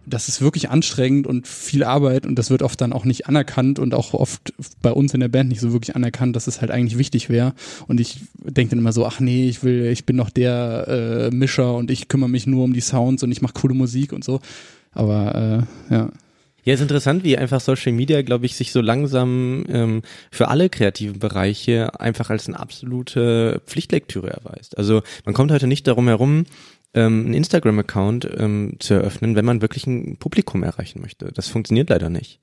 [0.05, 3.78] das ist wirklich anstrengend und viel Arbeit und das wird oft dann auch nicht anerkannt
[3.78, 6.70] und auch oft bei uns in der Band nicht so wirklich anerkannt, dass es halt
[6.70, 7.55] eigentlich wichtig wäre.
[7.87, 11.35] Und ich denke dann immer so, ach nee, ich will, ich bin noch der äh,
[11.35, 14.24] Mischer und ich kümmere mich nur um die Sounds und ich mache coole Musik und
[14.24, 14.41] so.
[14.93, 16.11] Aber äh, ja.
[16.65, 20.71] Ja, ist interessant, wie einfach Social Media, glaube ich, sich so langsam ähm, für alle
[20.71, 24.79] kreativen Bereiche einfach als eine absolute Pflichtlektüre erweist.
[24.79, 26.45] Also man kommt heute nicht darum herum,
[26.95, 31.33] ähm, einen Instagram-Account ähm, zu eröffnen, wenn man wirklich ein Publikum erreichen möchte.
[31.33, 32.41] Das funktioniert leider nicht.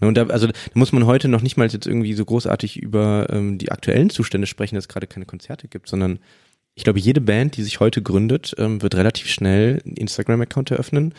[0.00, 2.76] Ne, und da, also da muss man heute noch nicht mal jetzt irgendwie so großartig
[2.76, 6.20] über ähm, die aktuellen Zustände sprechen, dass es gerade keine Konzerte gibt, sondern
[6.74, 11.14] ich glaube, jede Band, die sich heute gründet, ähm, wird relativ schnell einen Instagram-Account eröffnen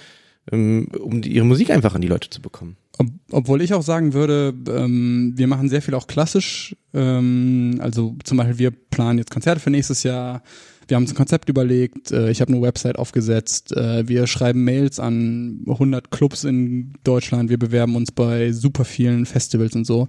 [0.51, 2.77] um die, ihre Musik einfach an die Leute zu bekommen.
[2.97, 6.75] Ob, obwohl ich auch sagen würde, ähm, wir machen sehr viel auch klassisch.
[6.93, 10.41] Ähm, also zum Beispiel, wir planen jetzt Konzerte für nächstes Jahr.
[10.87, 12.11] Wir haben uns ein Konzept überlegt.
[12.11, 13.75] Äh, ich habe eine Website aufgesetzt.
[13.75, 17.49] Äh, wir schreiben Mails an 100 Clubs in Deutschland.
[17.49, 20.07] Wir bewerben uns bei super vielen Festivals und so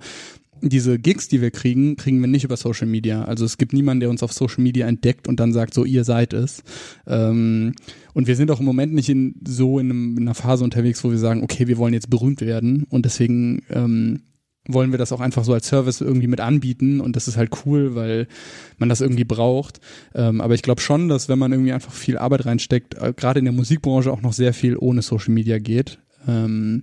[0.62, 3.24] diese Gigs, die wir kriegen, kriegen wir nicht über Social Media.
[3.24, 6.04] Also es gibt niemanden, der uns auf Social Media entdeckt und dann sagt, so ihr
[6.04, 6.62] seid es.
[7.06, 7.74] Ähm,
[8.14, 11.04] und wir sind auch im Moment nicht in so in, einem, in, einer Phase unterwegs,
[11.04, 14.22] wo wir sagen, okay, wir wollen jetzt berühmt werden und deswegen ähm,
[14.66, 17.50] wollen wir das auch einfach so als Service irgendwie mit anbieten und das ist halt
[17.64, 18.28] cool, weil
[18.76, 19.80] man das irgendwie braucht.
[20.14, 23.38] Ähm, aber ich glaube schon, dass wenn man irgendwie einfach viel Arbeit reinsteckt, äh, gerade
[23.38, 25.98] in der Musikbranche auch noch sehr viel ohne Social Media geht.
[26.26, 26.82] Ähm,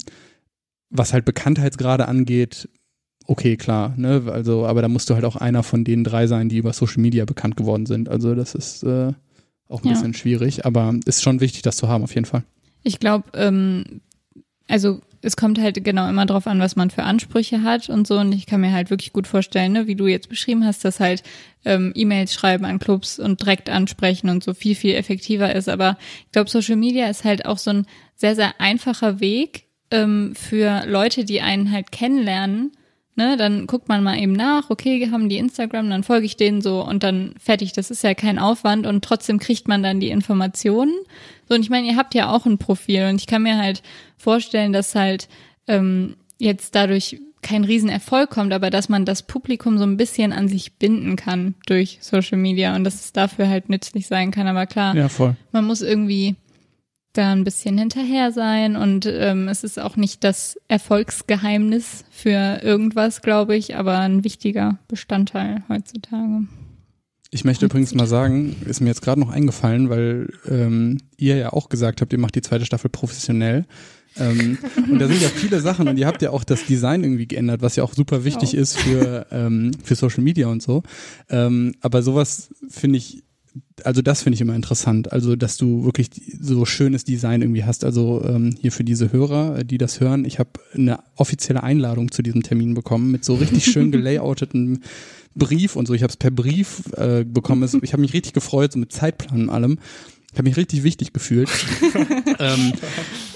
[0.90, 2.70] was halt Bekanntheitsgrade angeht,
[3.28, 4.24] okay, klar, ne?
[4.28, 7.02] Also, aber da musst du halt auch einer von den drei sein, die über Social
[7.02, 8.10] Media bekannt geworden sind.
[8.10, 9.14] Also das ist äh,
[9.68, 9.94] auch ein ja.
[9.94, 12.44] bisschen schwierig, aber ist schon wichtig, das zu haben, auf jeden Fall.
[12.84, 14.02] Ich glaube, ähm,
[14.68, 18.20] also es kommt halt genau immer drauf an, was man für Ansprüche hat und so.
[18.20, 21.00] Und ich kann mir halt wirklich gut vorstellen, ne, wie du jetzt beschrieben hast, dass
[21.00, 21.24] halt
[21.66, 25.68] ähm, E-Mails schreiben an Clubs und direkt ansprechen und so viel, viel effektiver ist.
[25.68, 30.34] Aber ich glaube, Social Media ist halt auch so ein sehr, sehr einfacher Weg ähm,
[30.36, 32.72] für Leute, die einen halt kennenlernen
[33.18, 36.60] Ne, dann guckt man mal eben nach, okay, haben die Instagram, dann folge ich denen
[36.60, 37.72] so und dann fertig.
[37.72, 40.94] Das ist ja kein Aufwand und trotzdem kriegt man dann die Informationen.
[41.48, 43.84] So, und ich meine, ihr habt ja auch ein Profil und ich kann mir halt
[44.18, 45.30] vorstellen, dass halt
[45.68, 50.50] ähm, jetzt dadurch kein Riesenerfolg kommt, aber dass man das Publikum so ein bisschen an
[50.50, 54.48] sich binden kann durch Social Media und dass es dafür halt nützlich sein kann.
[54.48, 55.08] Aber klar, ja,
[55.52, 56.36] man muss irgendwie
[57.18, 63.22] da ein bisschen hinterher sein und ähm, es ist auch nicht das Erfolgsgeheimnis für irgendwas,
[63.22, 66.48] glaube ich, aber ein wichtiger Bestandteil heutzutage.
[67.32, 71.54] Ich möchte übrigens mal sagen, ist mir jetzt gerade noch eingefallen, weil ähm, ihr ja
[71.54, 73.66] auch gesagt habt, ihr macht die zweite Staffel professionell.
[74.18, 74.58] ähm,
[74.90, 77.62] und da sind ja viele Sachen und ihr habt ja auch das Design irgendwie geändert,
[77.62, 78.62] was ja auch super wichtig ja.
[78.62, 80.84] ist für, ähm, für Social Media und so.
[81.30, 83.24] Ähm, aber sowas finde ich
[83.84, 85.12] also das finde ich immer interessant.
[85.12, 87.84] Also, dass du wirklich so schönes Design irgendwie hast.
[87.84, 92.22] Also ähm, hier für diese Hörer, die das hören, ich habe eine offizielle Einladung zu
[92.22, 94.84] diesem Termin bekommen mit so richtig schön gelayouteten
[95.36, 95.94] Brief und so.
[95.94, 97.68] Ich habe es per Brief äh, bekommen.
[97.82, 99.80] Ich habe mich richtig gefreut, so mit Zeitplan und allem.
[100.32, 101.50] Ich habe mich richtig wichtig gefühlt.
[102.40, 102.74] ähm,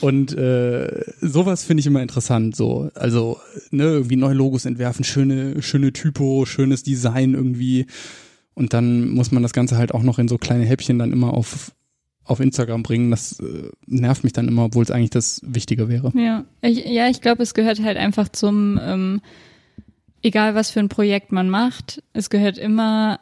[0.01, 2.57] und äh, sowas finde ich immer interessant.
[2.57, 3.39] So, also
[3.71, 7.85] ne, irgendwie neue Logos entwerfen, schöne, schöne Typo, schönes Design irgendwie.
[8.59, 11.33] Und dann muss man das Ganze halt auch noch in so kleine Häppchen dann immer
[11.33, 11.71] auf,
[12.25, 13.09] auf Instagram bringen.
[13.09, 16.11] Das äh, nervt mich dann immer, obwohl es eigentlich das Wichtige wäre.
[16.13, 19.21] Ja, ich, ja, ich glaube, es gehört halt einfach zum, ähm,
[20.21, 23.21] egal was für ein Projekt man macht, es gehört immer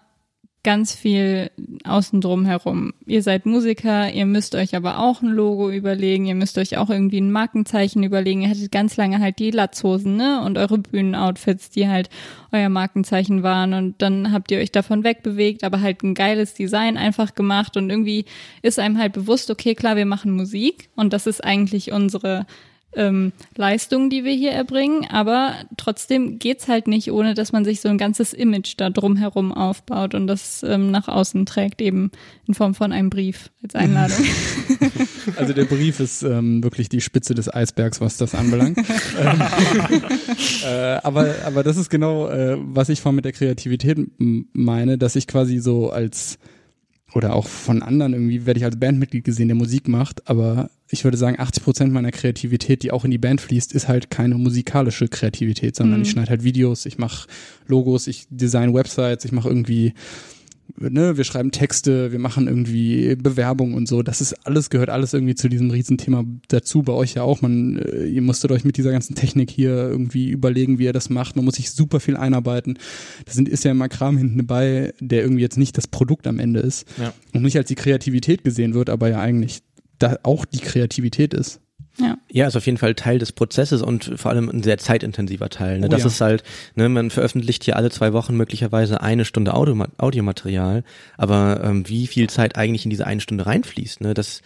[0.67, 1.49] ganz viel
[1.85, 2.91] außen drum herum.
[3.05, 6.89] Ihr seid Musiker, ihr müsst euch aber auch ein Logo überlegen, ihr müsst euch auch
[6.89, 8.41] irgendwie ein Markenzeichen überlegen.
[8.41, 10.41] Ihr hattet ganz lange halt die Latzhosen, ne?
[10.41, 12.09] Und eure Bühnenoutfits, die halt
[12.51, 13.73] euer Markenzeichen waren.
[13.73, 17.77] Und dann habt ihr euch davon wegbewegt, aber halt ein geiles Design einfach gemacht.
[17.77, 18.25] Und irgendwie
[18.61, 22.45] ist einem halt bewusst, okay, klar, wir machen Musik und das ist eigentlich unsere
[22.97, 27.79] ähm, Leistungen, die wir hier erbringen, aber trotzdem geht's halt nicht, ohne dass man sich
[27.79, 32.11] so ein ganzes Image da drumherum aufbaut und das ähm, nach außen trägt, eben
[32.47, 34.17] in Form von einem Brief als Einladung.
[35.35, 38.77] Also der Brief ist ähm, wirklich die Spitze des Eisbergs, was das anbelangt.
[39.19, 39.41] ähm,
[40.65, 45.17] äh, aber, aber das ist genau, äh, was ich von mit der Kreativität meine, dass
[45.17, 46.39] ich quasi so als
[47.17, 51.03] oder auch von anderen irgendwie werde ich als Bandmitglied gesehen, der Musik macht, aber ich
[51.03, 54.35] würde sagen, 80 Prozent meiner Kreativität, die auch in die Band fließt, ist halt keine
[54.35, 56.05] musikalische Kreativität, sondern mhm.
[56.05, 57.27] ich schneide halt Videos, ich mache
[57.65, 59.93] Logos, ich design Websites, ich mache irgendwie
[60.77, 64.03] ne, wir schreiben Texte, wir machen irgendwie Bewerbung und so.
[64.03, 66.83] Das ist alles, gehört alles irgendwie zu diesem Riesenthema dazu.
[66.83, 67.41] Bei euch ja auch.
[67.41, 71.09] Man, äh, ihr musstet euch mit dieser ganzen Technik hier irgendwie überlegen, wie ihr das
[71.09, 71.35] macht.
[71.35, 72.77] Man muss sich super viel einarbeiten.
[73.25, 76.39] Das sind, ist ja immer Kram hinten dabei, der irgendwie jetzt nicht das Produkt am
[76.39, 76.85] Ende ist.
[76.97, 77.13] Ja.
[77.33, 79.61] Und nicht als die Kreativität gesehen wird, aber ja eigentlich
[79.99, 81.59] da auch die Kreativität ist.
[81.99, 82.17] Ja.
[82.31, 85.79] Ja, ist auf jeden Fall Teil des Prozesses und vor allem ein sehr zeitintensiver Teil.
[85.79, 85.87] Ne?
[85.87, 86.07] Oh das ja.
[86.07, 86.43] ist halt,
[86.75, 90.83] ne, man veröffentlicht hier alle zwei Wochen möglicherweise eine Stunde Audio Audiomaterial,
[91.17, 94.41] aber ähm, wie viel Zeit eigentlich in diese eine Stunde reinfließt, ne, das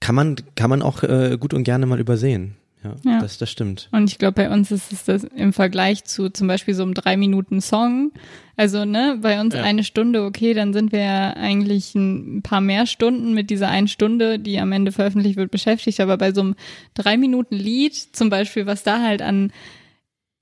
[0.00, 2.56] kann man, kann man auch äh, gut und gerne mal übersehen.
[2.84, 3.18] Ja, Ja.
[3.20, 3.88] Das, das stimmt.
[3.92, 6.94] Und ich glaube, bei uns ist es das im Vergleich zu zum Beispiel so einem
[6.94, 8.12] drei Minuten Song.
[8.56, 9.62] Also, ne, bei uns Ja.
[9.62, 13.88] eine Stunde, okay, dann sind wir ja eigentlich ein paar mehr Stunden mit dieser einen
[13.88, 15.98] Stunde, die am Ende veröffentlicht wird, beschäftigt.
[16.00, 16.54] Aber bei so einem
[16.94, 19.50] drei Minuten Lied, zum Beispiel, was da halt an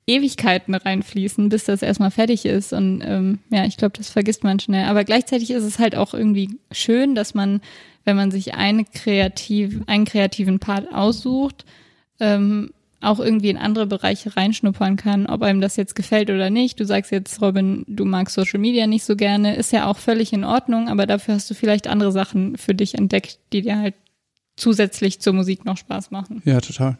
[0.06, 2.72] Ewigkeiten reinfließen, bis das erstmal fertig ist.
[2.72, 4.86] Und ähm, ja, ich glaube, das vergisst man schnell.
[4.86, 7.60] Aber gleichzeitig ist es halt auch irgendwie schön, dass man,
[8.04, 11.64] wenn man sich eine kreativ, einen kreativen Part aussucht,
[12.22, 12.70] ähm,
[13.00, 16.78] auch irgendwie in andere Bereiche reinschnuppern kann, ob einem das jetzt gefällt oder nicht.
[16.78, 20.32] Du sagst jetzt, Robin, du magst Social Media nicht so gerne, ist ja auch völlig
[20.32, 23.94] in Ordnung, aber dafür hast du vielleicht andere Sachen für dich entdeckt, die dir halt
[24.56, 26.42] zusätzlich zur Musik noch Spaß machen.
[26.44, 26.96] Ja, total.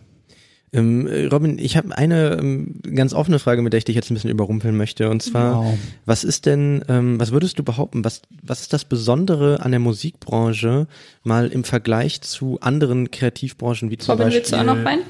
[0.75, 4.11] Ähm, äh, Robin, ich habe eine ähm, ganz offene Frage, mit der ich dich jetzt
[4.11, 5.11] ein bisschen überrumpeln möchte.
[5.11, 5.79] Und zwar, Wow.
[6.07, 9.81] was ist denn, ähm, was würdest du behaupten, was, was ist das Besondere an der
[9.81, 10.87] Musikbranche
[11.25, 14.41] mal im Vergleich zu anderen Kreativbranchen wie zum Robin, Beispiel...
[14.41, 15.01] willst du auch noch Wein?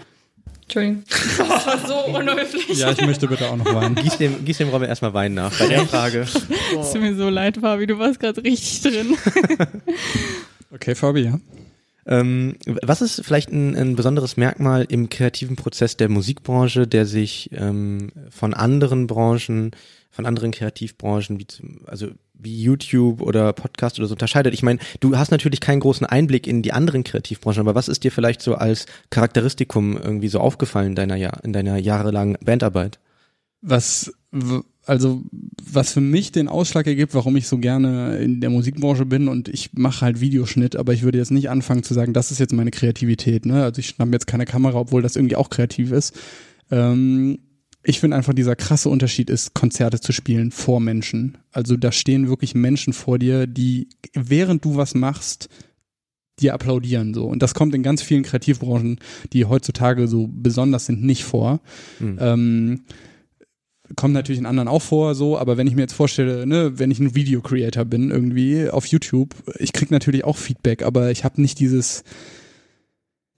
[0.63, 1.03] Entschuldigung.
[1.39, 2.79] Das war so unhöflich.
[2.79, 3.95] Ja, ich möchte bitte auch noch weinen.
[3.95, 6.21] Gieß dem, gieß dem Robin erstmal Wein nach bei der Frage.
[6.81, 9.17] Es tut mir so leid, Fabi, du warst gerade richtig drin.
[10.73, 11.39] Okay, Fabi, ja.
[12.07, 17.51] Ähm, was ist vielleicht ein, ein besonderes Merkmal im kreativen Prozess der Musikbranche, der sich
[17.53, 19.71] ähm, von anderen Branchen,
[20.11, 24.53] von anderen Kreativbranchen, wie zum, also wie YouTube oder Podcast oder so unterscheidet?
[24.53, 28.03] Ich meine, du hast natürlich keinen großen Einblick in die anderen Kreativbranchen, aber was ist
[28.03, 32.99] dir vielleicht so als Charakteristikum irgendwie so aufgefallen in deiner, in deiner jahrelangen Bandarbeit?
[33.61, 34.13] Was,
[34.85, 35.23] also,
[35.63, 39.49] was für mich den Ausschlag ergibt, warum ich so gerne in der Musikbranche bin und
[39.49, 42.53] ich mache halt Videoschnitt, aber ich würde jetzt nicht anfangen zu sagen, das ist jetzt
[42.53, 43.63] meine Kreativität, ne?
[43.63, 46.19] Also ich schnapp mir jetzt keine Kamera, obwohl das irgendwie auch kreativ ist.
[46.71, 47.39] Ähm,
[47.85, 51.39] ich finde einfach dieser krasse Unterschied ist, Konzerte zu spielen vor Menschen.
[51.53, 55.49] Also da stehen wirklich Menschen vor dir, die während du was machst,
[56.41, 57.27] dir applaudieren so.
[57.27, 58.99] Und das kommt in ganz vielen Kreativbranchen,
[59.33, 61.61] die heutzutage so besonders sind, nicht vor.
[61.99, 62.19] Hm.
[62.21, 62.81] Ähm,
[63.97, 66.91] kommt natürlich in anderen auch vor, so, aber wenn ich mir jetzt vorstelle, ne, wenn
[66.91, 71.41] ich ein Video-Creator bin irgendwie auf YouTube, ich krieg natürlich auch Feedback, aber ich habe
[71.41, 72.05] nicht dieses,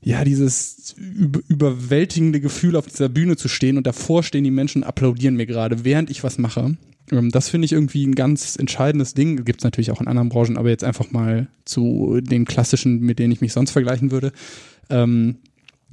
[0.00, 4.84] ja, dieses über, überwältigende Gefühl, auf dieser Bühne zu stehen und davor stehen die Menschen
[4.84, 6.76] applaudieren mir gerade, während ich was mache.
[7.10, 9.44] Ähm, das finde ich irgendwie ein ganz entscheidendes Ding.
[9.44, 13.32] Gibt's natürlich auch in anderen Branchen, aber jetzt einfach mal zu den klassischen, mit denen
[13.32, 14.32] ich mich sonst vergleichen würde.
[14.90, 15.36] Ähm,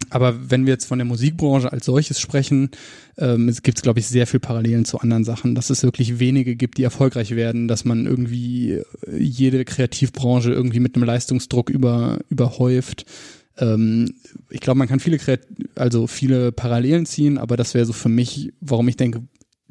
[0.09, 2.69] aber wenn wir jetzt von der Musikbranche als solches sprechen,
[3.17, 6.55] ähm, es gibt, glaube ich, sehr viel Parallelen zu anderen Sachen, dass es wirklich wenige
[6.55, 8.83] gibt, die erfolgreich werden, dass man irgendwie äh,
[9.17, 13.05] jede Kreativbranche irgendwie mit einem Leistungsdruck über, überhäuft.
[13.57, 14.13] Ähm,
[14.49, 15.41] ich glaube, man kann viele, Kreat
[15.75, 19.21] also viele Parallelen ziehen, aber das wäre so für mich, warum ich denke,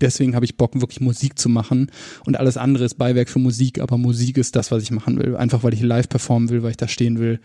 [0.00, 1.90] deswegen habe ich Bock, wirklich Musik zu machen
[2.24, 5.36] und alles andere ist Beiwerk für Musik, aber Musik ist das, was ich machen will.
[5.36, 7.40] Einfach weil ich live performen will, weil ich da stehen will.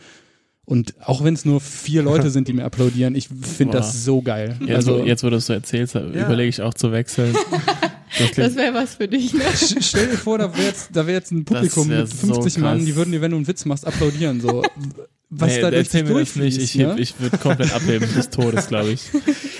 [0.65, 4.21] Und auch wenn es nur vier Leute sind, die mir applaudieren, ich finde das so
[4.21, 4.55] geil.
[4.61, 7.35] Jetzt, also wo, jetzt, wo du es so erzählst, überlege ich auch zu wechseln.
[8.17, 9.41] Das Das wäre was für dich, ne?
[9.43, 12.59] st- stell dir vor, da wäre jetzt, da wär jetzt ein Publikum mit 50 so
[12.61, 14.39] Mann, die würden dir, wenn du einen Witz machst, applaudieren.
[14.39, 14.63] So.
[15.31, 16.57] Was nee, da erzähl mir das nicht.
[16.61, 16.95] Ich, ne?
[16.99, 19.01] ich würde komplett abheben des Todes, glaube ich.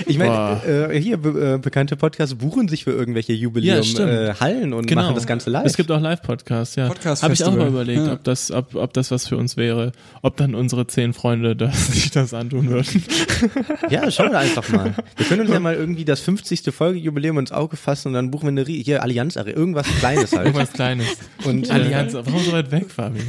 [0.07, 0.61] Ich meine,
[0.91, 4.11] äh, hier be äh, bekannte Podcasts buchen sich für irgendwelche Jubiläum Ja, stimmt.
[4.11, 5.01] äh, Hallen und Genau.
[5.01, 5.66] machen das Ganze live.
[5.66, 6.89] Es gibt auch Live-Podcasts, ja.
[6.89, 8.13] Podcast Habe ich auch mal überlegt, Ja.
[8.13, 9.93] ob, das, ob, ob das was für uns wäre.
[10.22, 13.03] Ob dann unsere zehn Freunde das, sich das antun würden.
[13.89, 14.93] Ja, schauen wir einfach mal.
[15.18, 16.61] Wir können uns ja mal irgendwie das 50.
[16.72, 20.34] Folgejubiläum ins Auge fassen und dann buchen wir eine Rie- hier Allianz Arena, irgendwas Kleines
[20.34, 20.45] halt.
[20.47, 21.07] Irgendwas Kleines.
[21.45, 23.22] Und äh, Allianz, warum so weit weg, Fabi?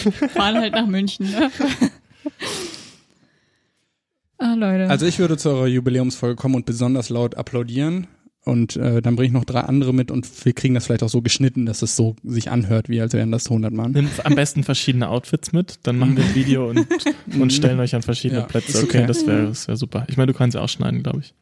[0.34, 1.50] Fahren halt nach München, ne?
[4.38, 4.88] Ah, Leute.
[4.88, 8.06] Also ich würde zu eurer Jubiläumsfolge kommen und besonders laut applaudieren.
[8.42, 11.10] Und äh, dann bringe ich noch drei andere mit und wir kriegen das vielleicht auch
[11.10, 13.92] so geschnitten, dass es so sich anhört, wie als wären das 100 Mann.
[13.92, 16.86] Nimm am besten verschiedene Outfits mit, dann machen wir ein Video und,
[17.38, 18.78] und stellen euch an verschiedene Ja, Plätze.
[18.78, 19.06] Okay, okay.
[19.06, 20.06] das wäre wär super.
[20.08, 21.34] Ich meine, du kannst ja auch schneiden, glaube ich.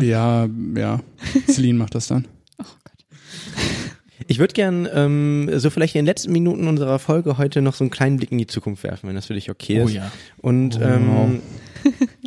[0.00, 1.00] Ja, ja.
[1.48, 2.28] Celine macht das dann.
[2.60, 2.93] oh Gott.
[4.28, 7.84] Ich würde gern ähm, so vielleicht in den letzten Minuten unserer Folge heute noch so
[7.84, 9.84] einen kleinen Blick in die Zukunft werfen, wenn das für dich okay ist.
[9.84, 10.10] Oh ja.
[10.38, 11.40] Und, Oh, ähm,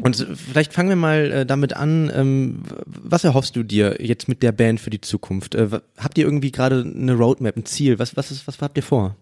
[0.04, 0.16] und
[0.52, 2.12] vielleicht fangen wir mal äh, damit an.
[2.16, 5.56] Ähm, was erhoffst du dir jetzt mit der Band für die Zukunft?
[5.56, 7.98] Äh, habt ihr irgendwie gerade eine Roadmap, ein Ziel?
[8.00, 9.16] Was, was, ist, was habt ihr vor?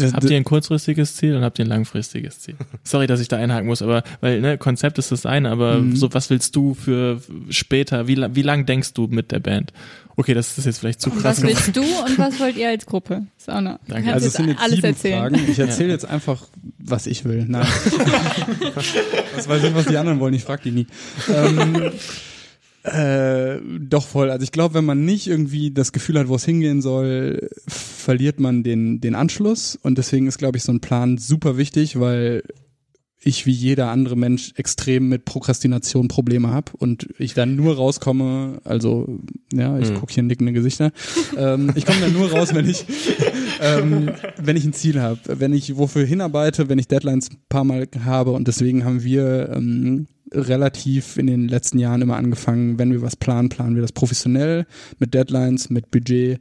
[0.00, 2.54] Habt ihr ein kurzfristiges Ziel und habt ihr ein langfristiges Ziel?
[2.82, 5.96] Sorry, dass ich da einhaken muss, aber weil ne, Konzept ist das eine, aber Mhm.
[5.96, 7.20] so was willst du für
[7.50, 8.08] später?
[8.08, 9.74] Wie, wie lang denkst du mit der Band?
[10.16, 11.42] Okay, das ist jetzt vielleicht zu Und krass.
[11.42, 13.26] was willst du und was wollt ihr als Gruppe?
[13.38, 13.78] Ist auch noch.
[13.86, 14.12] Du Danke.
[14.12, 15.18] Also es sind jetzt alles sieben erzählen.
[15.20, 15.50] Fragen.
[15.50, 16.46] Ich erzähle jetzt einfach,
[16.78, 17.46] was ich will.
[17.48, 17.66] Nein.
[19.34, 20.34] was weiß ich, was die anderen wollen.
[20.34, 20.86] Ich frage die nie.
[21.32, 21.92] Ähm,
[22.84, 24.30] äh, doch voll.
[24.30, 28.40] Also ich glaube, wenn man nicht irgendwie das Gefühl hat, wo es hingehen soll, verliert
[28.40, 29.78] man den, den Anschluss.
[29.82, 32.42] Und deswegen ist, glaube ich, so ein Plan super wichtig, weil
[33.24, 38.60] ich wie jeder andere Mensch extrem mit Prokrastination Probleme habe und ich dann nur rauskomme,
[38.64, 39.18] also
[39.52, 39.94] ja, ich Mhm.
[39.94, 40.90] gucke hier nickende Gesichter.
[41.36, 42.84] ähm, ich komme dann nur raus, wenn ich
[43.60, 44.10] ähm,
[44.42, 47.86] wenn ich ein Ziel habe, wenn ich wofür hinarbeite, wenn ich Deadlines ein paar Mal
[48.04, 53.02] habe und deswegen haben wir ähm, relativ in den letzten Jahren immer angefangen, wenn wir
[53.02, 54.66] was planen, planen wir das professionell
[54.98, 56.40] mit Deadlines, mit Budget,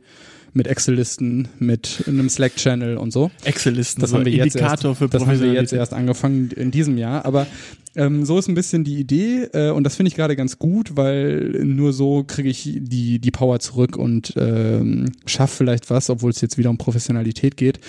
[0.54, 3.32] mit Excel-Listen, mit einem Slack-Channel und so.
[3.44, 6.52] Excel-Listen, Das so haben wir jetzt Indikator erst, für das haben wir jetzt erst angefangen
[6.52, 7.48] in diesem Jahr, aber
[7.96, 10.96] ähm, so ist ein bisschen die Idee äh, und das finde ich gerade ganz gut,
[10.96, 16.32] weil nur so kriege ich die die Power zurück und ähm, schaffe vielleicht was, obwohl
[16.32, 17.80] es jetzt wieder um Professionalität geht.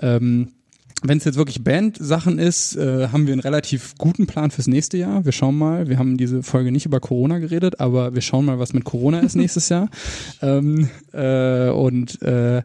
[0.00, 0.48] Ähm,
[1.06, 4.96] wenn es jetzt wirklich Band-Sachen ist, äh, haben wir einen relativ guten Plan fürs nächste
[4.96, 5.24] Jahr.
[5.24, 5.88] Wir schauen mal.
[5.88, 9.20] Wir haben diese Folge nicht über Corona geredet, aber wir schauen mal, was mit Corona
[9.20, 9.88] ist nächstes Jahr.
[10.42, 12.62] Ähm, äh, und äh,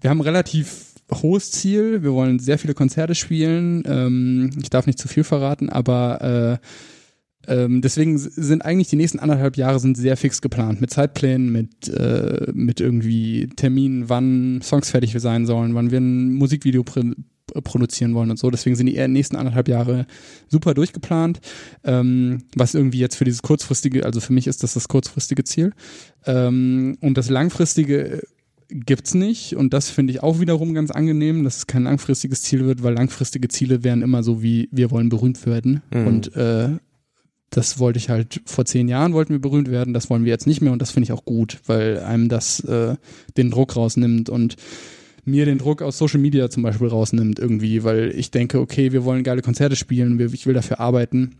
[0.00, 2.02] wir haben ein relativ hohes Ziel.
[2.02, 3.82] Wir wollen sehr viele Konzerte spielen.
[3.86, 6.66] Ähm, ich darf nicht zu viel verraten, aber äh,
[7.46, 11.88] ähm, deswegen sind eigentlich die nächsten anderthalb Jahre sind sehr fix geplant mit Zeitplänen, mit
[11.88, 17.02] äh, mit irgendwie Terminen, wann Songs fertig sein sollen, wann wir ein Musikvideo pr
[17.62, 18.50] produzieren wollen und so.
[18.50, 20.06] Deswegen sind die eher nächsten anderthalb Jahre
[20.48, 21.40] super durchgeplant.
[21.84, 25.72] Ähm, was irgendwie jetzt für dieses kurzfristige, also für mich ist das das kurzfristige Ziel.
[26.26, 28.22] Ähm, und das langfristige
[28.72, 32.64] gibt's nicht und das finde ich auch wiederum ganz angenehm, dass es kein langfristiges Ziel
[32.66, 36.06] wird, weil langfristige Ziele wären immer so wie wir wollen berühmt werden Mhm.
[36.06, 36.68] und äh,
[37.50, 40.46] das wollte ich halt vor zehn Jahren wollten wir berühmt werden, das wollen wir jetzt
[40.46, 42.94] nicht mehr und das finde ich auch gut, weil einem das äh,
[43.36, 44.54] den Druck rausnimmt und
[45.24, 49.04] mir den Druck aus Social Media zum Beispiel rausnimmt irgendwie, weil ich denke, okay, wir
[49.04, 51.36] wollen geile Konzerte spielen, ich will dafür arbeiten.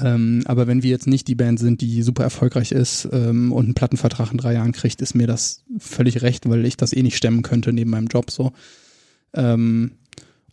[0.00, 3.66] Ähm, aber wenn wir jetzt nicht die Band sind, die super erfolgreich ist ähm, und
[3.66, 7.02] einen Plattenvertrag in drei Jahren kriegt, ist mir das völlig recht, weil ich das eh
[7.02, 8.52] nicht stemmen könnte neben meinem Job so.
[9.34, 9.92] Ähm,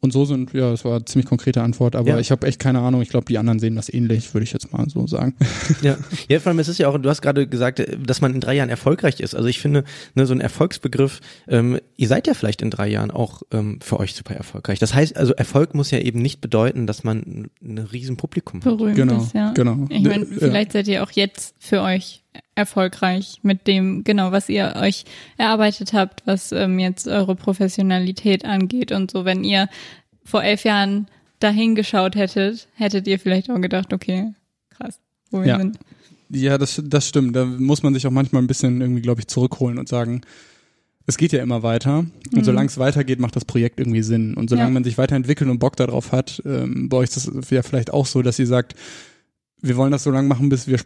[0.04, 2.20] und so sind, ja, das war eine ziemlich konkrete Antwort, aber Ja.
[2.20, 3.01] ich habe echt keine Ahnung.
[3.01, 5.34] Ich glaube, die anderen sehen das ähnlich, würde ich jetzt mal so sagen.
[5.82, 5.97] Ja.
[6.28, 8.54] ja, vor allem es ist ja auch, du hast gerade gesagt, dass man in drei
[8.56, 9.34] Jahren erfolgreich ist.
[9.34, 13.12] Also ich finde, ne, so ein Erfolgsbegriff, ähm, ihr seid ja vielleicht in drei Jahren
[13.12, 14.80] auch ähm, für euch super erfolgreich.
[14.80, 18.66] Das heißt, also Erfolg muss ja eben nicht bedeuten, dass man ein riesen Publikum hat.
[18.78, 19.54] Berühmt Genau, ist, ja.
[19.54, 19.86] genau.
[19.89, 20.32] Ich meine, Ja.
[20.38, 22.22] vielleicht seid ihr auch jetzt für euch
[22.55, 25.05] erfolgreich mit dem, genau, was ihr euch
[25.38, 29.25] erarbeitet habt, was ähm, jetzt eure Professionalität angeht und so.
[29.25, 29.67] Wenn ihr
[30.23, 31.07] vor elf Jahren
[31.39, 34.34] dahin geschaut hättet, hättet ihr vielleicht auch gedacht, okay,
[34.69, 34.99] krass,
[35.31, 35.57] wo wir Ja.
[35.57, 35.77] sind.
[36.29, 37.36] Ja, das, das stimmt.
[37.36, 40.21] Da muss man sich auch manchmal ein bisschen irgendwie, glaube ich, zurückholen und sagen,
[41.05, 41.99] es geht ja immer weiter.
[41.99, 42.43] Und Mhm.
[42.43, 44.34] solange es weitergeht, macht das Projekt irgendwie Sinn.
[44.36, 44.73] Und solange Ja.
[44.73, 48.05] man sich weiterentwickelt und Bock darauf hat, ähm, bei euch ist das ja vielleicht auch
[48.05, 48.73] so, dass ihr sagt,
[49.64, 50.78] wir wollen das so lange machen, bis wir,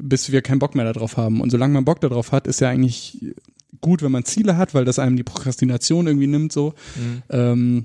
[0.00, 1.40] bis wir keinen Bock mehr darauf haben.
[1.40, 3.34] Und solange man Bock darauf hat, ist ja eigentlich
[3.82, 6.72] gut, wenn man Ziele hat, weil das einem die Prokrastination irgendwie nimmt so.
[6.96, 7.22] Mhm.
[7.28, 7.84] Ähm,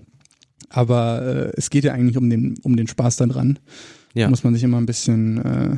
[0.70, 3.60] aber äh, es geht ja eigentlich um den, um den Spaß daran.
[4.14, 4.26] Ja.
[4.26, 5.78] Da muss man sich immer ein bisschen, äh,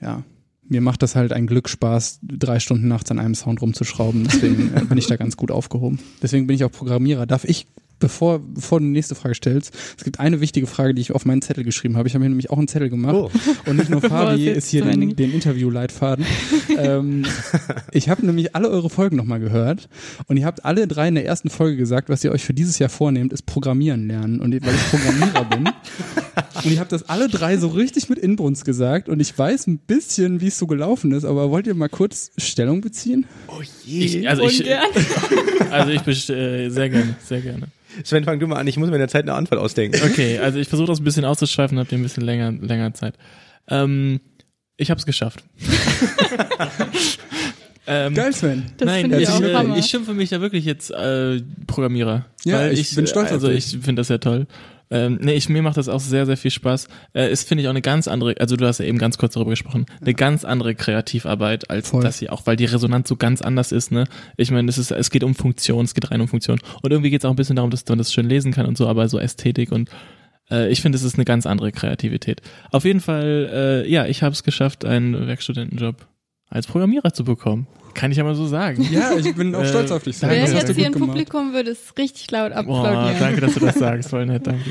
[0.00, 0.22] ja,
[0.66, 4.24] mir macht das halt ein Glück Spaß, drei Stunden nachts an einem Sound rumzuschrauben.
[4.24, 5.98] Deswegen äh, bin ich da ganz gut aufgehoben.
[6.22, 7.26] Deswegen bin ich auch Programmierer.
[7.26, 7.66] Darf ich,
[8.00, 11.24] bevor, bevor du die nächste Frage stellst, es gibt eine wichtige Frage, die ich auf
[11.24, 12.08] meinen Zettel geschrieben habe.
[12.08, 13.14] Ich habe mir nämlich auch einen Zettel gemacht.
[13.14, 13.30] Oh.
[13.66, 16.24] Und nicht nur Fabi ist hier den, den Interviewleitfaden.
[16.78, 17.24] ähm,
[17.92, 19.88] ich habe nämlich alle eure Folgen nochmal gehört
[20.26, 22.78] und ihr habt alle drei in der ersten Folge gesagt, was ihr euch für dieses
[22.78, 24.40] Jahr vornehmt, ist Programmieren lernen.
[24.40, 25.68] Und weil ich Programmierer bin.
[26.64, 29.78] Und ihr habt das alle drei so richtig mit Inbrunst gesagt und ich weiß ein
[29.78, 33.26] bisschen, wie es so gelaufen ist, aber wollt ihr mal kurz Stellung beziehen?
[33.48, 34.04] Oh je.
[34.04, 34.64] Ich, also ich,
[35.70, 37.66] also ich best- äh, sehr gerne, sehr gerne.
[38.04, 38.66] Sven, fang du mal an.
[38.66, 40.00] Ich muss mir in der Zeit eine Antwort ausdenken.
[40.04, 43.14] Okay, also ich versuche das ein bisschen auszuschweifen, habt ihr ein bisschen länger, länger Zeit.
[43.68, 44.20] Ähm,
[44.76, 45.42] ich habe es geschafft.
[47.86, 48.64] ähm, Geil, Sven.
[48.78, 52.26] Das Nein, ich ich, auch äh, ich schimpfe mich da wirklich jetzt äh, Programmierer.
[52.44, 53.74] Ja, weil ich bin stolz auf Also dich.
[53.74, 54.46] ich finde das ja toll.
[54.90, 56.88] Ähm, nee, ich, mir macht das auch sehr, sehr viel Spaß.
[57.14, 59.34] Äh, ist, finde ich, auch eine ganz andere, also du hast ja eben ganz kurz
[59.34, 62.02] darüber gesprochen, eine ganz andere Kreativarbeit als Voll.
[62.02, 64.04] das hier, auch weil die Resonanz so ganz anders ist, ne?
[64.36, 66.60] Ich meine, es ist, es geht um Funktion, es geht rein um Funktion.
[66.82, 68.76] Und irgendwie geht es auch ein bisschen darum, dass man das schön lesen kann und
[68.76, 69.90] so, aber so Ästhetik und
[70.50, 72.42] äh, ich finde, es ist eine ganz andere Kreativität.
[72.72, 76.09] Auf jeden Fall, äh, ja, ich habe es geschafft, einen Werkstudentenjob
[76.50, 77.66] als Programmierer zu bekommen.
[77.94, 78.86] Kann ich ja mal so sagen.
[78.90, 80.20] Ja, ich bin auch Äh, stolz auf dich.
[80.20, 81.08] Wer Das hast jetzt hier gut im gemacht.
[81.10, 83.16] Publikum würde es richtig laut applaudieren.
[83.18, 84.10] danke, dass du das sagst.
[84.10, 84.70] Voll nett, danke.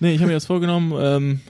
[0.00, 1.40] Nee, ich habe mir das vorgenommen, ähm,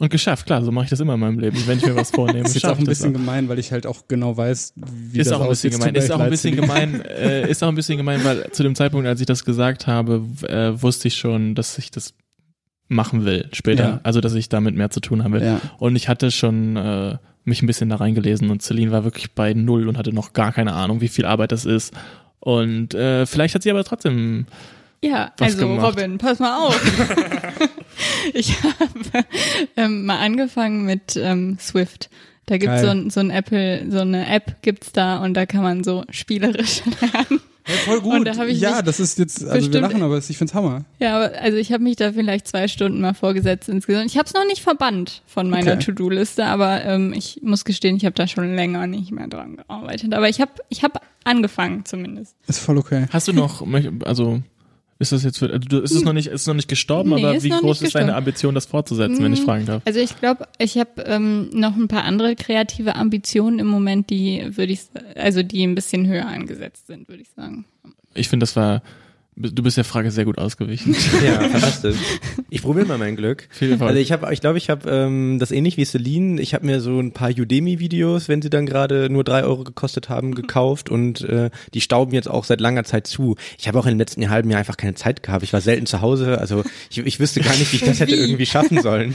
[0.00, 2.10] Und geschafft, klar, so mache ich das immer in meinem Leben, wenn ich mir was
[2.10, 2.40] vornehme.
[2.42, 5.20] Das ist jetzt auch ein ich bisschen gemein, weil ich halt auch genau weiß, wie
[5.20, 5.94] ist das auch ein bisschen gemein.
[5.94, 7.00] Ist auch ein bisschen gemein.
[7.04, 10.22] Äh, ist auch ein bisschen gemein, weil zu dem Zeitpunkt, als ich das gesagt habe,
[10.48, 12.14] äh, wusste ich schon, dass ich das
[12.88, 13.84] machen will später.
[13.84, 14.00] Ja.
[14.02, 15.44] Also, dass ich damit mehr zu tun haben will.
[15.44, 15.60] Ja.
[15.78, 19.54] Und ich hatte schon äh, mich ein bisschen da reingelesen und Celine war wirklich bei
[19.54, 21.92] null und hatte noch gar keine Ahnung, wie viel Arbeit das ist.
[22.40, 24.46] Und äh, vielleicht hat sie aber trotzdem
[25.00, 25.86] Ja, Was also gemacht.
[25.86, 26.80] Robin, pass mal auf.
[28.34, 29.24] ich habe
[29.76, 32.10] ähm, mal angefangen mit ähm, Swift.
[32.46, 32.84] Da gibt's Geil.
[32.84, 36.04] so ein, so ein Apple, so eine App gibt's da und da kann man so
[36.10, 37.40] spielerisch lernen.
[37.66, 38.12] Hey, voll gut.
[38.12, 40.84] Und da ja, das ist jetzt, also wir bestimmt- lachen, aber ich find's Hammer.
[40.98, 44.06] Ja, aber also ich habe mich da vielleicht zwei Stunden mal vorgesetzt insgesamt.
[44.10, 45.84] Ich habe es noch nicht verbannt von meiner Okay.
[45.84, 50.12] To-Do-Liste, aber ähm, ich muss gestehen, ich habe da schon länger nicht mehr dran gearbeitet.
[50.12, 52.36] Aber ich habe ich hab angefangen zumindest.
[52.46, 53.06] Ist voll okay.
[53.10, 53.66] Hast du noch,
[54.04, 54.42] also
[54.98, 57.10] ist das jetzt für, also du, ist es noch nicht, ist es noch nicht gestorben,
[57.10, 58.14] Nee, aber wie groß ist deine.
[58.14, 59.44] Ambition, das fortzusetzen, wenn ich Mm.
[59.44, 59.82] fragen darf?
[59.84, 64.42] Also ich glaube, ich habe ähm, noch ein paar andere kreative Ambitionen im Moment, die
[64.56, 64.80] würde ich,
[65.16, 67.64] also die ein bisschen höher angesetzt sind, würde ich sagen.
[68.14, 68.82] Ich finde, das war,
[69.36, 70.94] du bist der Frage sehr gut ausgewichen.
[71.24, 71.96] Ja, fantastisch.
[72.50, 73.48] Ich probiere mal mein Glück.
[73.50, 73.90] Viel Erfolg.
[73.90, 76.40] Also ich habe, ich glaube, ich habe ähm, das ähnlich wie Celine.
[76.40, 80.08] Ich habe mir so ein paar Udemy-Videos, wenn sie dann gerade nur drei Euro gekostet
[80.08, 83.36] haben, gekauft und äh, die stauben jetzt auch seit langer Zeit zu.
[83.58, 85.44] Ich habe auch im letzten halben Jahr einfach keine Zeit gehabt.
[85.44, 88.12] Ich war selten zu Hause, also ich, ich wüsste gar nicht, wie ich das hätte
[88.12, 88.20] Wie?
[88.20, 89.14] irgendwie schaffen sollen.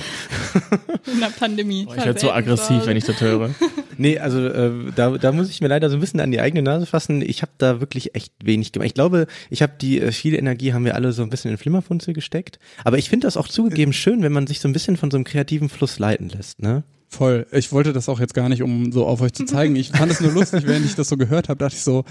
[1.12, 1.86] In der Pandemie.
[1.86, 3.52] Boah, ich werde so aggressiv, wenn ich das höre.
[4.00, 6.62] Nee, also äh, da, da muss ich mir leider so ein bisschen an die eigene
[6.62, 7.22] Nase fassen.
[7.22, 8.88] Ich habe da wirklich echt wenig gemacht.
[8.88, 11.58] Ich glaube, ich habe die äh, viele Energie haben wir alle so ein bisschen in
[11.58, 12.60] Flimmerfunzel gesteckt.
[12.86, 15.18] Aber ich finde das auch zugegeben schön, wenn man sich so ein bisschen von so
[15.18, 16.62] einem kreativen Fluss leiten lässt.
[16.62, 16.84] Ne?
[17.10, 17.46] Voll.
[17.52, 19.76] Ich wollte das auch jetzt gar nicht, um so auf euch zu zeigen.
[19.76, 22.06] Ich fand es nur lustig, während ich das so gehört habe, dachte ich so,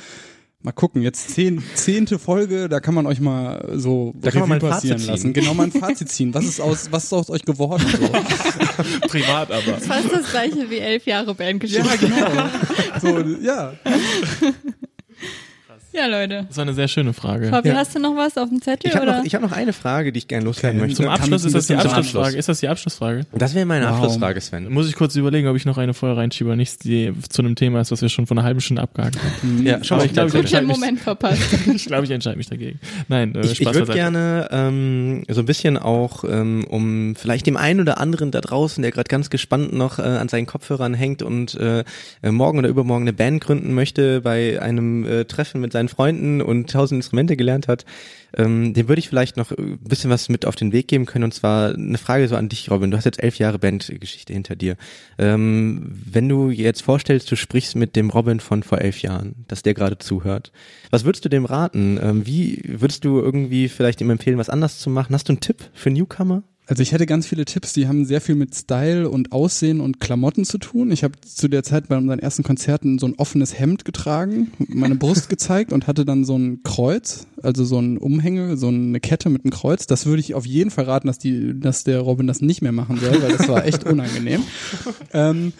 [0.63, 4.49] mal gucken, jetzt zehn, zehnte Folge, da kann man euch mal so Da kann man
[4.51, 5.33] mal Revue passieren lassen.
[5.33, 6.35] Genau mal ein Fazit ziehen.
[6.35, 7.85] Was ist aus, was ist aus euch geworden?
[7.89, 8.09] So.
[9.09, 9.79] Privat aber.
[9.79, 11.89] Fast das gleiche wie elf Jahre Bandgeschichte.
[11.89, 12.49] ja, genau.
[13.01, 13.75] So, ja.
[15.99, 16.45] Ja, Leute.
[16.49, 17.49] Das war eine sehr schöne Frage.
[17.49, 17.75] Fabi, Ja.
[17.77, 18.89] hast du noch was auf dem Zettel?
[18.91, 20.97] Ich habe noch, ich hab noch eine Frage, die ich gerne loswerden möchte.
[20.97, 22.19] Zum Abschluss ist das die Abschlussfrage.
[22.27, 22.35] Abschluss.
[22.35, 23.23] Ist das die Abschlussfrage?
[23.33, 23.95] Das wäre meine Wow.
[23.95, 24.73] Abschlussfrage, Sven.
[24.73, 27.81] Muss ich kurz überlegen, ob ich noch eine vorher reinschiebe, nicht die zu einem Thema
[27.81, 29.63] ist, was wir schon vor einer halben Stunde abgehakt haben.
[29.65, 31.43] Ja, schau mal, ich glaube, ich entscheide mich, Moment verpasst.
[31.75, 32.79] ich, glaube, ich entscheide mich dagegen.
[33.09, 37.57] Nein, äh, Ich, ich würde gerne ähm, so ein bisschen auch, ähm, um vielleicht dem
[37.57, 41.23] einen oder anderen da draußen, der gerade ganz gespannt noch äh, an seinen Kopfhörern hängt
[41.23, 41.85] und äh,
[42.23, 46.41] äh, morgen oder übermorgen eine Band gründen möchte bei einem äh, Treffen mit seinen Freunden
[46.41, 47.85] und tausend Instrumente gelernt hat,
[48.37, 51.25] ähm, dem würde ich vielleicht noch ein bisschen was mit auf den Weg geben können.
[51.25, 52.91] Und zwar eine Frage so an dich, Robin.
[52.91, 54.77] Du hast jetzt elf Jahre Bandgeschichte hinter dir.
[55.19, 59.63] Ähm, wenn du jetzt vorstellst, du sprichst mit dem Robin von vor elf Jahren, dass
[59.63, 60.53] der gerade zuhört,
[60.91, 61.99] was würdest du dem raten?
[62.03, 65.15] Ähm, wie würdest du irgendwie vielleicht ihm empfehlen, was anders zu machen?
[65.15, 66.43] Hast du einen Tipp für Newcomer?
[66.69, 70.01] Also ich hätte ganz viele Tipps, die haben sehr viel mit Style und Aussehen und
[70.01, 70.91] Klamotten zu tun.
[70.91, 74.95] Ich habe zu der Zeit bei unseren ersten Konzerten so ein offenes Hemd getragen, meine
[74.95, 79.31] Brust gezeigt und hatte dann so ein Kreuz, also so ein Umhänge, so eine Kette
[79.31, 79.87] mit einem Kreuz.
[79.87, 82.73] Das würde ich auf jeden Fall raten, dass die, dass der Robin das nicht mehr
[82.73, 84.43] machen soll, weil das war echt unangenehm.
[85.15, 85.55] ähm,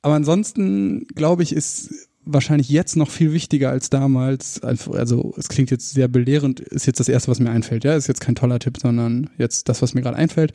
[0.00, 4.62] aber ansonsten glaube ich, ist wahrscheinlich jetzt noch viel wichtiger als damals.
[4.62, 7.84] Also es klingt jetzt sehr belehrend, ist jetzt das erste, was mir einfällt.
[7.84, 10.52] Ja, ist jetzt kein toller Tipp, sondern jetzt das, was mir gerade einfällt.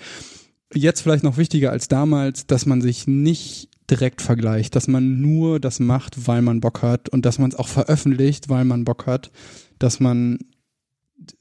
[0.73, 5.59] Jetzt vielleicht noch wichtiger als damals, dass man sich nicht direkt vergleicht, dass man nur
[5.59, 9.07] das macht, weil man Bock hat und dass man es auch veröffentlicht, weil man Bock
[9.07, 9.31] hat,
[9.79, 10.39] dass man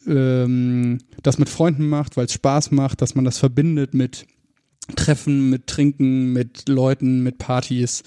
[0.07, 4.27] ähm, das mit Freunden macht, weil es Spaß macht, dass man das verbindet mit
[4.97, 8.03] Treffen, mit Trinken, mit Leuten, mit Partys.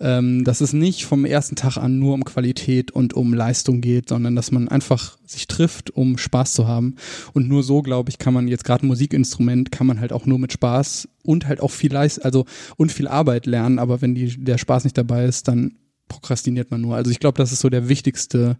[0.00, 4.08] Ähm, dass es nicht vom ersten Tag an nur um Qualität und um Leistung geht,
[4.08, 6.94] sondern dass man einfach sich trifft, um Spaß zu haben.
[7.32, 10.38] Und nur so, glaube ich, kann man jetzt gerade Musikinstrument, kann man halt auch nur
[10.38, 12.46] mit Spaß und halt auch viel Leist also
[12.76, 13.78] und viel Arbeit lernen.
[13.78, 15.74] Aber wenn die, der Spaß nicht dabei ist, dann
[16.08, 16.96] prokrastiniert man nur.
[16.96, 18.56] Also ich glaube, das ist so der wichtigste,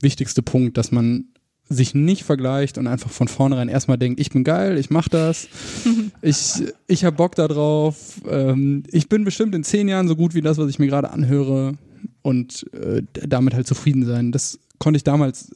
[0.00, 1.26] wichtigste Punkt, dass man
[1.74, 5.48] sich nicht vergleicht und einfach von vornherein erstmal denkt, ich bin geil, ich mach das,
[6.22, 10.34] ich, ich hab Bock da drauf, ähm, ich bin bestimmt in zehn Jahren so gut
[10.34, 11.74] wie das, was ich mir gerade anhöre
[12.22, 14.32] und äh, damit halt zufrieden sein.
[14.32, 15.54] Das konnte ich damals,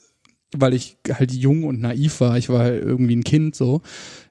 [0.55, 3.83] weil ich halt jung und naiv war, ich war halt irgendwie ein Kind so.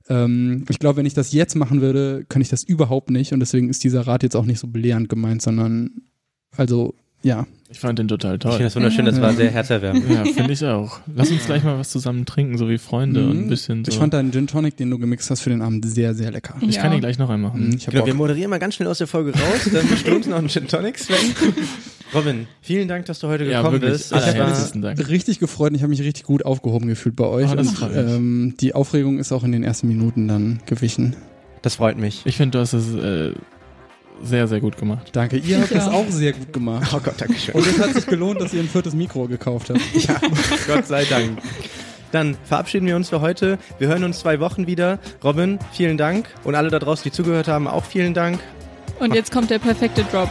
[0.07, 3.33] Ähm, ich glaube, wenn ich das jetzt machen würde, könnte ich das überhaupt nicht.
[3.33, 6.01] Und deswegen ist dieser Rat jetzt auch nicht so belehrend gemeint, sondern
[6.55, 8.63] also ja, Ich fand den total Ich finde toll.
[8.65, 10.05] das wunderschön, das war sehr herzerwärmend.
[10.07, 10.99] Ja, finde ich auch.
[11.15, 13.49] Lass uns gleich mal was zusammen trinken, so wie Freunde und ein Mhm.
[13.49, 13.91] bisschen so.
[13.91, 16.55] ich fand deinen Gin Tonic, den du gemixt hast für den Abend, sehr, sehr lecker.
[16.61, 16.83] ich Ja.
[16.83, 17.69] kann ihn gleich noch einmal machen.
[17.69, 18.07] Mhm, Ich Genau, Bock.
[18.07, 20.99] wir moderieren mal ganz schnell aus der Folge raus, dann bestimmt noch einen Gin Tonic,
[20.99, 21.15] Sven.
[22.13, 24.11] Robin, vielen Dank, dass du heute Ja, gekommen bist.
[24.11, 25.09] War- Allerherzlichsten Dank.
[25.09, 27.49] richtig gefreut und ich habe mich richtig gut aufgehoben gefühlt bei euch.
[27.51, 27.97] Oh, das und mich.
[27.97, 31.15] ähm, die Aufregung ist auch in den ersten Minuten dann gewichen.
[31.63, 32.21] Das freut mich.
[32.25, 33.31] Ich finde, du hast es äh,
[34.21, 35.09] sehr, sehr gut gemacht.
[35.11, 35.37] Danke.
[35.37, 35.93] Ihr habt das auch.
[35.93, 36.91] auch sehr gut gemacht.
[36.93, 37.55] Oh Gott, danke schön.
[37.55, 39.81] Und es hat sich gelohnt, dass ihr ein viertes Mikro gekauft habt.
[39.95, 40.19] Ja,
[40.67, 41.39] Gott sei Dank.
[42.11, 43.57] Dann verabschieden wir uns für heute.
[43.77, 44.99] Wir hören uns zwei Wochen wieder.
[45.23, 46.27] Robin, vielen Dank.
[46.43, 48.39] Und alle da draußen, die zugehört haben, auch vielen Dank.
[48.99, 50.29] Und jetzt kommt der perfekte Drop.